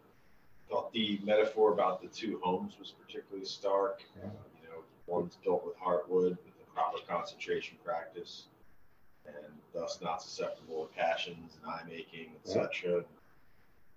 Thought 0.71 0.93
the 0.95 1.21
metaphor 1.23 1.75
about 1.75 2.01
the 2.01 2.09
two 2.09 2.41
homes 2.43 2.77
was 2.79 2.95
particularly 3.07 3.45
stark. 3.45 4.03
Yeah. 4.19 4.29
Uh, 4.29 4.31
you 4.63 4.69
know, 4.71 4.83
one's 5.07 5.37
built 5.45 5.63
with 5.67 5.77
heartwood 5.79 6.31
with 6.31 6.59
the 6.59 6.65
proper 6.75 6.97
concentration 7.07 7.77
practice, 7.85 8.45
and 9.27 9.37
thus 9.75 9.99
not 10.01 10.23
susceptible 10.23 10.87
to 10.87 10.95
passions 10.99 11.59
and 11.63 11.71
I-making, 11.71 12.33
Yeah. 12.47 12.63
etc. 12.63 13.05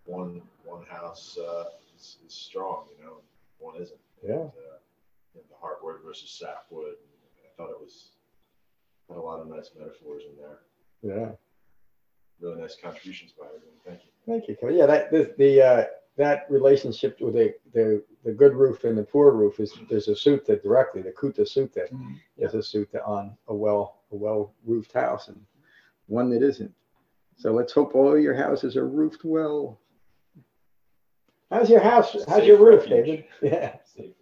One 0.03 0.41
one 0.65 0.83
house 0.87 1.37
uh, 1.37 1.69
is, 1.95 2.17
is 2.27 2.33
strong, 2.33 2.87
you 2.99 3.05
know, 3.05 3.17
one 3.59 3.77
isn't. 3.81 3.97
Yeah. 4.21 4.33
And, 4.33 4.41
uh, 4.49 4.64
you 5.35 5.41
know, 5.41 5.45
the 5.49 5.55
heartwood 5.55 6.03
versus 6.03 6.31
sapwood. 6.31 6.95
I 7.43 7.55
thought 7.57 7.69
it 7.71 7.79
was 7.79 8.11
had 9.09 9.17
a 9.17 9.21
lot 9.21 9.39
of 9.39 9.47
nice 9.47 9.69
metaphors 9.77 10.23
in 10.29 10.35
there. 10.37 10.59
Yeah. 11.03 11.31
Really 12.39 12.61
nice 12.61 12.75
contributions 12.81 13.33
by 13.37 13.45
everyone. 13.45 13.77
Thank 13.85 13.99
you. 14.03 14.09
Thank 14.25 14.47
you, 14.47 14.55
Kevin. 14.55 14.75
Yeah, 14.77 14.87
that 14.87 15.11
the, 15.11 15.33
the 15.37 15.61
uh, 15.61 15.85
that 16.17 16.47
relationship 16.49 17.19
with 17.21 17.35
the, 17.35 17.53
the 17.73 18.03
the 18.23 18.31
good 18.31 18.53
roof 18.53 18.83
and 18.83 18.97
the 18.97 19.03
poor 19.03 19.31
roof 19.31 19.59
is 19.59 19.73
there's 19.89 20.07
a 20.07 20.11
sutta 20.11 20.61
directly. 20.61 21.01
The 21.01 21.11
Kuta 21.11 21.41
Sutta 21.41 21.87
is 22.37 22.53
a 22.55 22.57
sutta 22.57 23.07
on 23.07 23.37
a 23.47 23.53
well 23.53 24.01
a 24.11 24.15
well 24.15 24.53
roofed 24.65 24.91
house 24.93 25.27
and 25.27 25.39
one 26.07 26.29
that 26.31 26.41
isn't. 26.43 26.73
So 27.37 27.51
let's 27.51 27.73
hope 27.73 27.95
all 27.95 28.17
your 28.17 28.33
houses 28.33 28.75
are 28.75 28.87
roofed 28.87 29.23
well. 29.23 29.79
How's 31.51 31.69
your 31.69 31.79
house? 31.81 32.13
How's 32.13 32.25
Safe 32.25 32.45
your 32.47 32.57
roof, 32.57 32.89
refuge. 32.89 33.05
David? 33.05 33.25
Yeah. 33.41 33.75
Safe. 33.95 34.13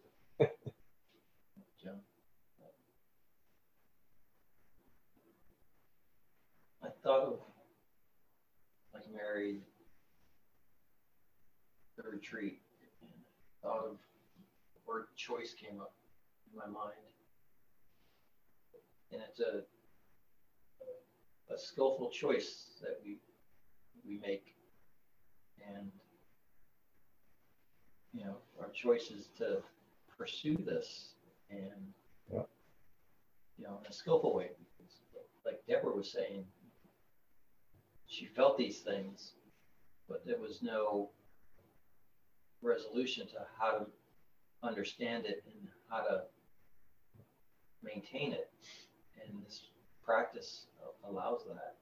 I 6.81 6.87
thought 7.03 7.23
of 7.23 7.39
like 8.93 9.03
married 9.13 9.59
the 11.97 12.03
retreat 12.09 12.61
and 13.01 13.11
thought 13.61 13.83
of 13.85 13.97
the 13.97 14.81
word 14.87 15.05
choice 15.15 15.53
came 15.53 15.79
up 15.81 15.93
in 16.51 16.57
my 16.57 16.65
mind. 16.65 16.95
And 19.11 19.21
it's 19.29 19.39
a 19.39 19.61
a 21.53 21.57
skillful 21.57 22.09
choice 22.09 22.67
that 22.81 22.99
we 23.03 23.17
we 24.07 24.19
make. 24.19 24.55
And 25.67 25.91
you 28.13 28.23
know, 28.23 28.35
our 28.61 28.69
choice 28.69 29.11
is 29.11 29.27
to 29.37 29.57
pursue 30.17 30.55
this 30.57 31.13
and 31.49 31.93
Yeah. 32.31 32.43
you 33.57 33.65
know, 33.65 33.79
in 33.81 33.87
a 33.89 33.93
skillful 33.93 34.33
way. 34.33 34.51
Because 34.77 35.01
like 35.45 35.61
Deborah 35.67 35.95
was 35.95 36.11
saying, 36.11 36.45
she 38.13 38.25
felt 38.25 38.57
these 38.57 38.79
things, 38.79 39.31
but 40.07 40.23
there 40.25 40.37
was 40.37 40.61
no 40.61 41.09
resolution 42.61 43.25
to 43.27 43.37
how 43.59 43.71
to 43.79 43.85
understand 44.61 45.25
it 45.25 45.43
and 45.47 45.67
how 45.89 46.01
to 46.03 46.21
maintain 47.81 48.31
it. 48.31 48.51
And 49.21 49.43
this 49.43 49.61
practice 50.05 50.67
allows 51.09 51.45
that. 51.47 51.75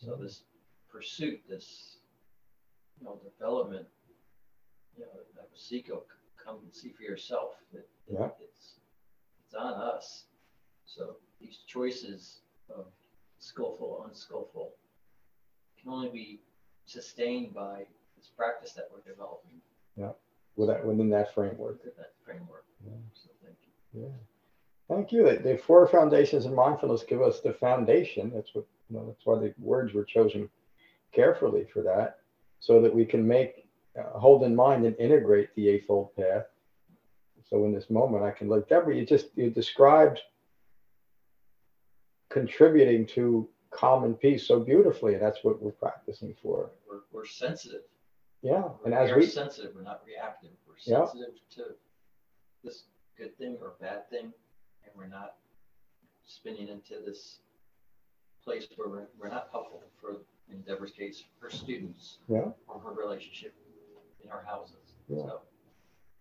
So 0.00 0.12
mm-hmm. 0.12 0.22
this 0.22 0.42
pursuit, 0.90 1.40
this 1.48 1.98
you 3.00 3.06
know 3.06 3.18
development, 3.24 3.86
you 4.98 5.04
know, 5.04 5.10
that 5.34 5.48
Seiko, 5.56 5.90
oh, 5.92 6.02
come 6.42 6.58
and 6.62 6.74
see 6.74 6.90
for 6.90 7.02
yourself. 7.02 7.54
That 7.72 7.88
Yeah. 8.06 8.28
it's 8.40 8.80
it's 9.44 9.54
on 9.54 9.74
us. 9.74 10.24
So 10.84 11.16
these 11.40 11.58
choices 11.66 12.40
of 12.68 12.86
skillful, 13.38 14.04
unskillful 14.06 14.74
can 15.86 15.94
only 15.94 16.08
be 16.10 16.40
sustained 16.84 17.54
by 17.54 17.84
this 18.16 18.28
practice 18.36 18.72
that 18.72 18.88
we're 18.92 19.08
developing 19.10 19.60
Yeah, 19.96 20.10
With 20.56 20.68
that, 20.68 20.84
within 20.84 21.08
that 21.10 21.32
framework. 21.34 21.78
within 21.78 21.92
that 21.98 22.12
framework. 22.24 22.64
Yeah. 22.84 22.92
So 23.14 23.30
thank 23.44 23.56
you. 23.62 24.02
Yeah. 24.02 24.94
Thank 24.94 25.12
you. 25.12 25.24
The, 25.24 25.36
the 25.42 25.58
four 25.58 25.86
foundations 25.86 26.44
of 26.46 26.52
mindfulness 26.52 27.02
give 27.08 27.22
us 27.22 27.40
the 27.40 27.52
foundation. 27.54 28.32
That's 28.34 28.54
what 28.54 28.66
you 28.88 28.96
know, 28.96 29.06
that's 29.06 29.24
why 29.26 29.38
the 29.38 29.54
words 29.58 29.94
were 29.94 30.04
chosen 30.04 30.48
carefully 31.12 31.66
for 31.72 31.82
that, 31.82 32.18
so 32.60 32.80
that 32.80 32.94
we 32.94 33.04
can 33.04 33.26
make 33.26 33.68
uh, 33.98 34.18
hold 34.18 34.44
in 34.44 34.54
mind 34.54 34.84
and 34.84 34.94
integrate 34.98 35.54
the 35.56 35.68
eightfold 35.68 36.14
path. 36.14 36.44
So 37.48 37.64
in 37.64 37.72
this 37.72 37.90
moment, 37.90 38.22
I 38.24 38.30
can 38.30 38.48
look. 38.48 38.68
Deborah, 38.68 38.94
you 38.94 39.04
just 39.06 39.26
you 39.36 39.50
described 39.50 40.20
contributing 42.30 43.06
to 43.06 43.48
calm 43.70 44.04
and 44.04 44.18
peace 44.18 44.46
so 44.46 44.60
beautifully, 44.60 45.14
and 45.14 45.22
that's 45.22 45.42
what 45.42 45.60
we're 45.60 45.72
practicing 45.72 46.34
for. 46.42 46.70
We're, 46.88 47.00
we're 47.12 47.26
sensitive. 47.26 47.82
Yeah, 48.42 48.64
and 48.84 48.94
as 48.94 49.10
we're 49.10 49.18
we 49.18 49.26
sensitive, 49.26 49.72
we're 49.74 49.82
not 49.82 50.02
reactive. 50.06 50.50
We're 50.66 50.74
Yeah. 50.84 51.06
sensitive 51.06 51.34
to 51.56 51.64
this 52.62 52.84
good 53.16 53.36
thing 53.38 53.56
or 53.60 53.74
bad 53.80 54.08
thing, 54.10 54.32
and 54.84 54.92
we're 54.96 55.06
not 55.08 55.34
spinning 56.24 56.68
into 56.68 57.00
this 57.04 57.38
place 58.44 58.66
where 58.76 58.88
we're, 58.88 59.06
we're 59.18 59.28
not 59.28 59.48
helpful 59.50 59.82
for 60.00 60.16
in 60.50 60.60
Deborah's 60.62 60.92
case, 60.92 61.24
her 61.40 61.50
students 61.50 62.18
Yeah. 62.28 62.50
or 62.68 62.78
her 62.78 62.92
relationship 62.92 63.52
in 64.22 64.30
our 64.30 64.42
houses. 64.44 64.94
Yeah. 65.08 65.22
So 65.24 65.40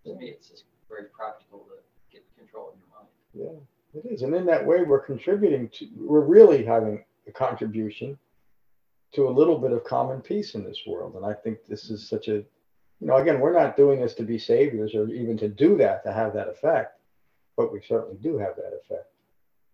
to 0.05 0.15
me, 0.15 0.29
it's 0.29 0.49
just 0.49 0.63
very 0.89 1.05
practical 1.05 1.59
to 1.59 1.75
get 2.11 2.23
control 2.37 2.69
of 2.69 2.75
your 2.79 2.87
mind. 2.89 3.09
Yeah, 3.93 3.99
it 4.01 4.11
is. 4.11 4.21
And 4.23 4.33
in 4.35 4.45
that 4.47 4.65
way, 4.65 4.81
we're 4.83 4.99
contributing 5.05 5.69
to, 5.73 5.87
we're 5.95 6.21
really 6.25 6.63
having 6.65 7.03
contribution 7.35 8.17
to 9.13 9.27
a 9.27 9.31
little 9.31 9.57
bit 9.57 9.71
of 9.71 9.83
common 9.83 10.21
peace 10.21 10.55
in 10.55 10.63
this 10.63 10.81
world. 10.85 11.15
And 11.15 11.25
I 11.25 11.33
think 11.33 11.65
this 11.67 11.89
is 11.89 12.07
such 12.07 12.27
a, 12.27 12.35
you 12.35 13.07
know, 13.07 13.17
again, 13.17 13.39
we're 13.39 13.53
not 13.53 13.77
doing 13.77 14.01
this 14.01 14.13
to 14.15 14.23
be 14.23 14.37
saviors 14.37 14.93
or 14.93 15.07
even 15.09 15.37
to 15.37 15.47
do 15.47 15.77
that, 15.77 16.03
to 16.03 16.11
have 16.11 16.33
that 16.33 16.49
effect, 16.49 16.99
but 17.55 17.71
we 17.71 17.81
certainly 17.87 18.17
do 18.21 18.37
have 18.37 18.55
that 18.55 18.73
effect, 18.73 19.11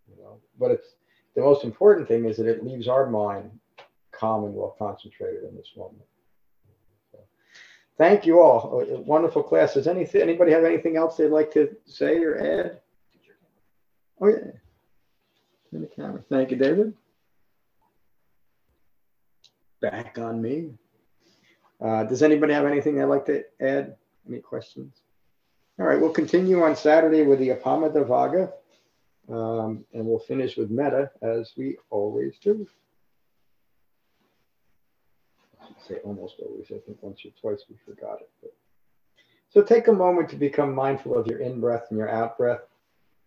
you 0.08 0.22
know. 0.22 0.40
But 0.60 0.72
it's 0.72 0.96
the 1.36 1.42
most 1.42 1.64
important 1.64 2.08
thing 2.08 2.26
is 2.26 2.38
that 2.38 2.48
it 2.48 2.64
leaves 2.64 2.88
our 2.88 3.10
mind 3.10 3.52
calm 4.12 4.44
and 4.44 4.54
well 4.54 4.76
concentrated 4.78 5.44
in 5.44 5.56
this 5.56 5.72
moment. 5.76 6.04
So, 7.12 7.20
thank 7.98 8.26
you 8.26 8.42
all. 8.42 8.82
A 8.82 9.00
wonderful 9.00 9.42
class. 9.42 9.74
Does 9.74 9.88
anybody 9.88 10.52
have 10.52 10.64
anything 10.64 10.98
else 10.98 11.18
they'd 11.18 11.30
like 11.30 11.52
to 11.54 11.76
say 11.86 12.18
or 12.24 12.38
add? 12.38 12.80
Oh, 14.20 14.28
yeah. 14.28 14.52
In 15.74 15.82
the 15.82 15.88
camera. 15.88 16.22
Thank 16.30 16.52
you, 16.52 16.58
David. 16.58 16.94
Back 19.82 20.18
on 20.20 20.42
me. 20.42 20.70
Uh, 21.84 22.04
does 22.04 22.22
anybody 22.22 22.54
have 22.54 22.66
anything 22.66 22.96
they'd 22.96 23.06
like 23.06 23.26
to 23.26 23.44
add? 23.60 23.96
Any 24.28 24.40
questions? 24.40 25.02
All 25.80 25.88
right, 25.88 26.00
we'll 26.00 26.12
continue 26.12 26.62
on 26.62 26.76
Saturday 26.76 27.24
with 27.24 27.40
the 27.40 27.50
Appamadavagga, 27.50 28.52
um, 29.30 29.84
and 29.94 30.06
we'll 30.06 30.20
finish 30.20 30.56
with 30.58 30.70
Metta 30.70 31.10
as 31.24 31.54
we 31.58 31.78
always 31.90 32.38
do. 32.40 32.68
I 35.60 35.66
say 35.88 35.96
almost 36.04 36.36
always. 36.40 36.68
I 36.68 36.78
think 36.86 37.02
once 37.02 37.22
or 37.26 37.32
twice 37.42 37.66
we 37.68 37.76
forgot 37.84 38.22
it. 38.22 38.30
But. 38.42 38.54
So 39.50 39.62
take 39.62 39.88
a 39.88 39.94
moment 39.94 40.30
to 40.30 40.36
become 40.36 40.76
mindful 40.76 41.18
of 41.18 41.26
your 41.26 41.40
in 41.40 41.60
breath 41.60 41.88
and 41.90 41.98
your 41.98 42.10
out 42.10 42.38
breath 42.38 42.62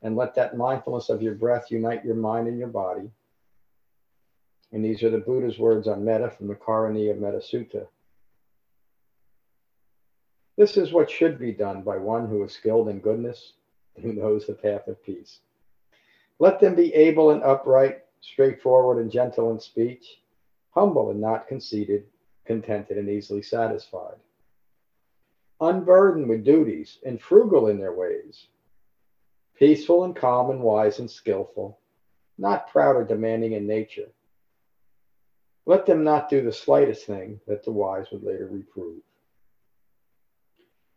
and 0.03 0.17
let 0.17 0.35
that 0.37 0.57
mindfulness 0.57 1.09
of 1.09 1.23
your 1.23 1.35
breath 1.35 1.71
unite 1.71 2.05
your 2.05 2.15
mind 2.15 2.47
and 2.47 2.59
your 2.59 2.69
body. 2.69 3.11
And 4.75 4.85
these 4.85 5.05
are 5.05 5.11
the 5.11 5.19
Buddha's 5.19 5.57
words 5.57 5.87
on 5.87 6.05
metta 6.05 6.31
from 6.31 6.49
the 6.49 6.57
Karaniya 6.57 7.17
Metta 7.17 7.39
Sutta. 7.39 7.87
This 10.57 10.77
is 10.77 10.93
what 10.93 11.09
should 11.09 11.39
be 11.39 11.53
done 11.53 11.83
by 11.83 11.97
one 11.97 12.27
who 12.27 12.43
is 12.43 12.55
skilled 12.55 12.89
in 12.89 12.99
goodness, 12.99 13.53
who 14.03 14.13
knows 14.13 14.49
the 14.49 14.53
path 14.53 14.89
of 14.89 15.01
peace. 15.05 15.39
Let 16.41 16.59
them 16.59 16.75
be 16.75 16.93
able 16.93 17.31
and 17.31 17.41
upright, 17.45 18.03
straightforward 18.21 18.99
and 18.99 19.13
gentle 19.13 19.53
in 19.53 19.61
speech, 19.61 20.21
humble 20.71 21.11
and 21.11 21.21
not 21.21 21.47
conceited, 21.47 22.07
contented 22.45 22.99
and 22.99 23.09
easily 23.09 23.43
satisfied, 23.43 24.19
unburdened 25.61 26.29
with 26.29 26.43
duties 26.43 26.99
and 27.07 27.23
frugal 27.23 27.69
in 27.69 27.79
their 27.79 27.93
ways 27.93 28.49
peaceful 29.57 30.03
and 30.03 30.17
calm 30.17 30.51
and 30.51 30.61
wise 30.61 30.99
and 30.99 31.09
skillful, 31.09 31.79
not 32.39 32.69
proud 32.73 32.97
or 32.97 33.05
demanding 33.05 33.53
in 33.53 33.69
nature. 33.69 34.09
Let 35.67 35.87
them 35.87 36.05
not 36.05 36.29
do 36.29 36.43
the 36.43 36.53
slightest 36.53 37.07
thing 37.07 37.41
that 37.47 37.65
the 37.65 37.73
wise 37.73 38.07
would 38.13 38.23
later 38.23 38.49
reprove. 38.51 39.01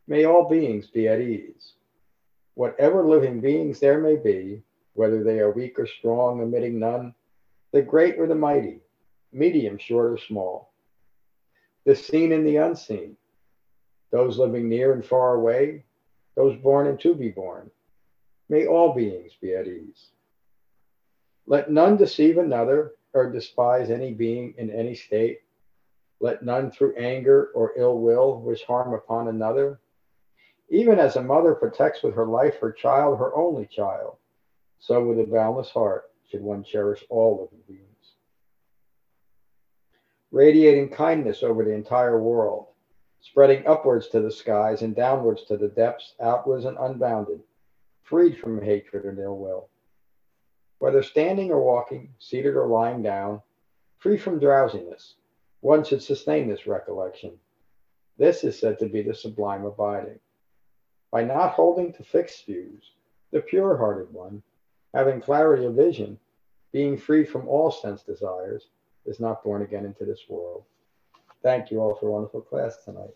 May 0.07 0.25
all 0.25 0.49
beings 0.49 0.87
be 0.87 1.07
at 1.07 1.21
ease. 1.21 1.73
Whatever 2.55 3.05
living 3.05 3.39
beings 3.39 3.79
there 3.79 3.99
may 3.99 4.15
be, 4.15 4.63
whether 4.93 5.23
they 5.23 5.39
are 5.39 5.51
weak 5.51 5.77
or 5.79 5.85
strong, 5.85 6.41
omitting 6.41 6.79
none, 6.79 7.13
the 7.71 7.81
great 7.81 8.17
or 8.17 8.27
the 8.27 8.35
mighty, 8.35 8.79
medium, 9.31 9.77
short, 9.77 10.13
or 10.13 10.17
small, 10.17 10.73
the 11.85 11.95
seen 11.95 12.31
and 12.31 12.45
the 12.45 12.57
unseen, 12.57 13.15
those 14.11 14.37
living 14.37 14.67
near 14.67 14.93
and 14.93 15.05
far 15.05 15.35
away, 15.35 15.83
those 16.35 16.57
born 16.61 16.87
and 16.87 16.99
to 17.01 17.13
be 17.13 17.29
born, 17.29 17.69
May 18.49 18.65
all 18.65 18.93
beings 18.93 19.33
be 19.41 19.53
at 19.53 19.67
ease. 19.67 20.07
Let 21.45 21.69
none 21.69 21.97
deceive 21.97 22.37
another 22.37 22.93
or 23.13 23.31
despise 23.31 23.89
any 23.89 24.13
being 24.13 24.53
in 24.57 24.69
any 24.69 24.95
state. 24.95 25.39
Let 26.19 26.43
none 26.43 26.71
through 26.71 26.95
anger 26.95 27.51
or 27.53 27.73
ill 27.77 27.99
will 27.99 28.41
wish 28.41 28.63
harm 28.63 28.93
upon 28.93 29.27
another. 29.27 29.79
Even 30.69 30.99
as 30.99 31.15
a 31.15 31.23
mother 31.23 31.55
protects 31.55 32.03
with 32.03 32.15
her 32.15 32.25
life 32.25 32.59
her 32.59 32.71
child, 32.71 33.19
her 33.19 33.35
only 33.35 33.65
child, 33.65 34.17
so 34.79 35.05
with 35.05 35.19
a 35.19 35.23
boundless 35.23 35.69
heart 35.69 36.11
should 36.29 36.41
one 36.41 36.63
cherish 36.63 37.05
all 37.09 37.41
living 37.41 37.63
beings. 37.67 38.15
Radiating 40.31 40.89
kindness 40.89 41.43
over 41.43 41.63
the 41.63 41.71
entire 41.73 42.19
world, 42.19 42.67
spreading 43.21 43.65
upwards 43.65 44.09
to 44.09 44.19
the 44.19 44.31
skies 44.31 44.81
and 44.81 44.95
downwards 44.95 45.43
to 45.45 45.55
the 45.55 45.69
depths, 45.69 46.15
outwards 46.19 46.65
and 46.65 46.77
unbounded 46.77 47.41
freed 48.07 48.37
from 48.39 48.61
hatred 48.61 49.03
and 49.03 49.19
ill 49.19 49.37
will. 49.37 49.69
Whether 50.79 51.01
standing 51.01 51.51
or 51.51 51.61
walking, 51.61 52.09
seated 52.19 52.55
or 52.55 52.67
lying 52.67 53.01
down, 53.01 53.41
free 53.97 54.17
from 54.17 54.39
drowsiness, 54.39 55.15
one 55.61 55.83
should 55.83 56.03
sustain 56.03 56.47
this 56.47 56.67
recollection. 56.67 57.33
This 58.17 58.43
is 58.43 58.59
said 58.59 58.79
to 58.79 58.87
be 58.87 59.01
the 59.01 59.13
sublime 59.13 59.65
abiding. 59.65 60.19
By 61.11 61.23
not 61.23 61.53
holding 61.53 61.93
to 61.93 62.03
fixed 62.03 62.45
views, 62.45 62.91
the 63.31 63.41
pure 63.41 63.77
hearted 63.77 64.13
one, 64.13 64.41
having 64.93 65.21
clarity 65.21 65.65
of 65.65 65.75
vision, 65.75 66.19
being 66.71 66.97
free 66.97 67.25
from 67.25 67.47
all 67.47 67.71
sense 67.71 68.03
desires, 68.03 68.67
is 69.05 69.19
not 69.19 69.43
born 69.43 69.61
again 69.61 69.85
into 69.85 70.05
this 70.05 70.21
world. 70.29 70.63
Thank 71.41 71.71
you 71.71 71.79
all 71.79 71.95
for 71.95 72.07
a 72.07 72.11
wonderful 72.11 72.41
class 72.41 72.77
tonight. 72.83 73.15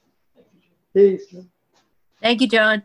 Peace. 0.94 1.36
Thank 2.22 2.42
you, 2.42 2.48
John. 2.48 2.84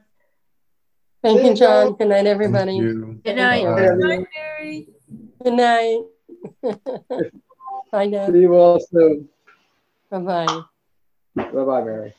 Thank 1.22 1.44
you, 1.44 1.54
John. 1.54 1.92
Good 1.94 2.08
night, 2.08 2.26
everybody. 2.26 2.78
Good 2.78 2.96
night. 3.36 3.64
Good 3.64 3.98
night, 3.98 4.26
Mary. 4.58 4.88
Good 5.42 5.54
night. 5.54 6.02
Bye 7.92 8.06
now. 8.06 8.30
See 8.30 8.40
you 8.40 8.54
all 8.54 8.80
soon. 8.80 9.28
Bye 10.10 10.18
bye. 10.18 10.62
Bye 11.34 11.50
bye, 11.50 11.82
Mary. 11.82 12.14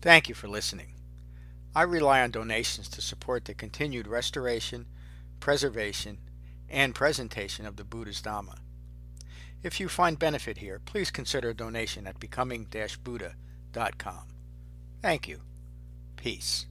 Thank 0.00 0.28
you 0.28 0.34
for 0.34 0.48
listening. 0.48 0.94
I 1.74 1.82
rely 1.82 2.22
on 2.22 2.30
donations 2.30 2.88
to 2.90 3.02
support 3.02 3.44
the 3.44 3.54
continued 3.54 4.06
restoration, 4.06 4.86
preservation, 5.40 6.18
and 6.68 6.94
presentation 6.94 7.66
of 7.66 7.76
the 7.76 7.84
Buddha's 7.84 8.22
Dhamma. 8.22 8.56
If 9.62 9.80
you 9.80 9.88
find 9.88 10.18
benefit 10.18 10.58
here, 10.58 10.80
please 10.84 11.10
consider 11.10 11.50
a 11.50 11.54
donation 11.54 12.06
at 12.06 12.20
becoming-buddha.com. 12.20 14.22
Thank 15.02 15.28
you. 15.28 15.40
Peace. 16.16 16.66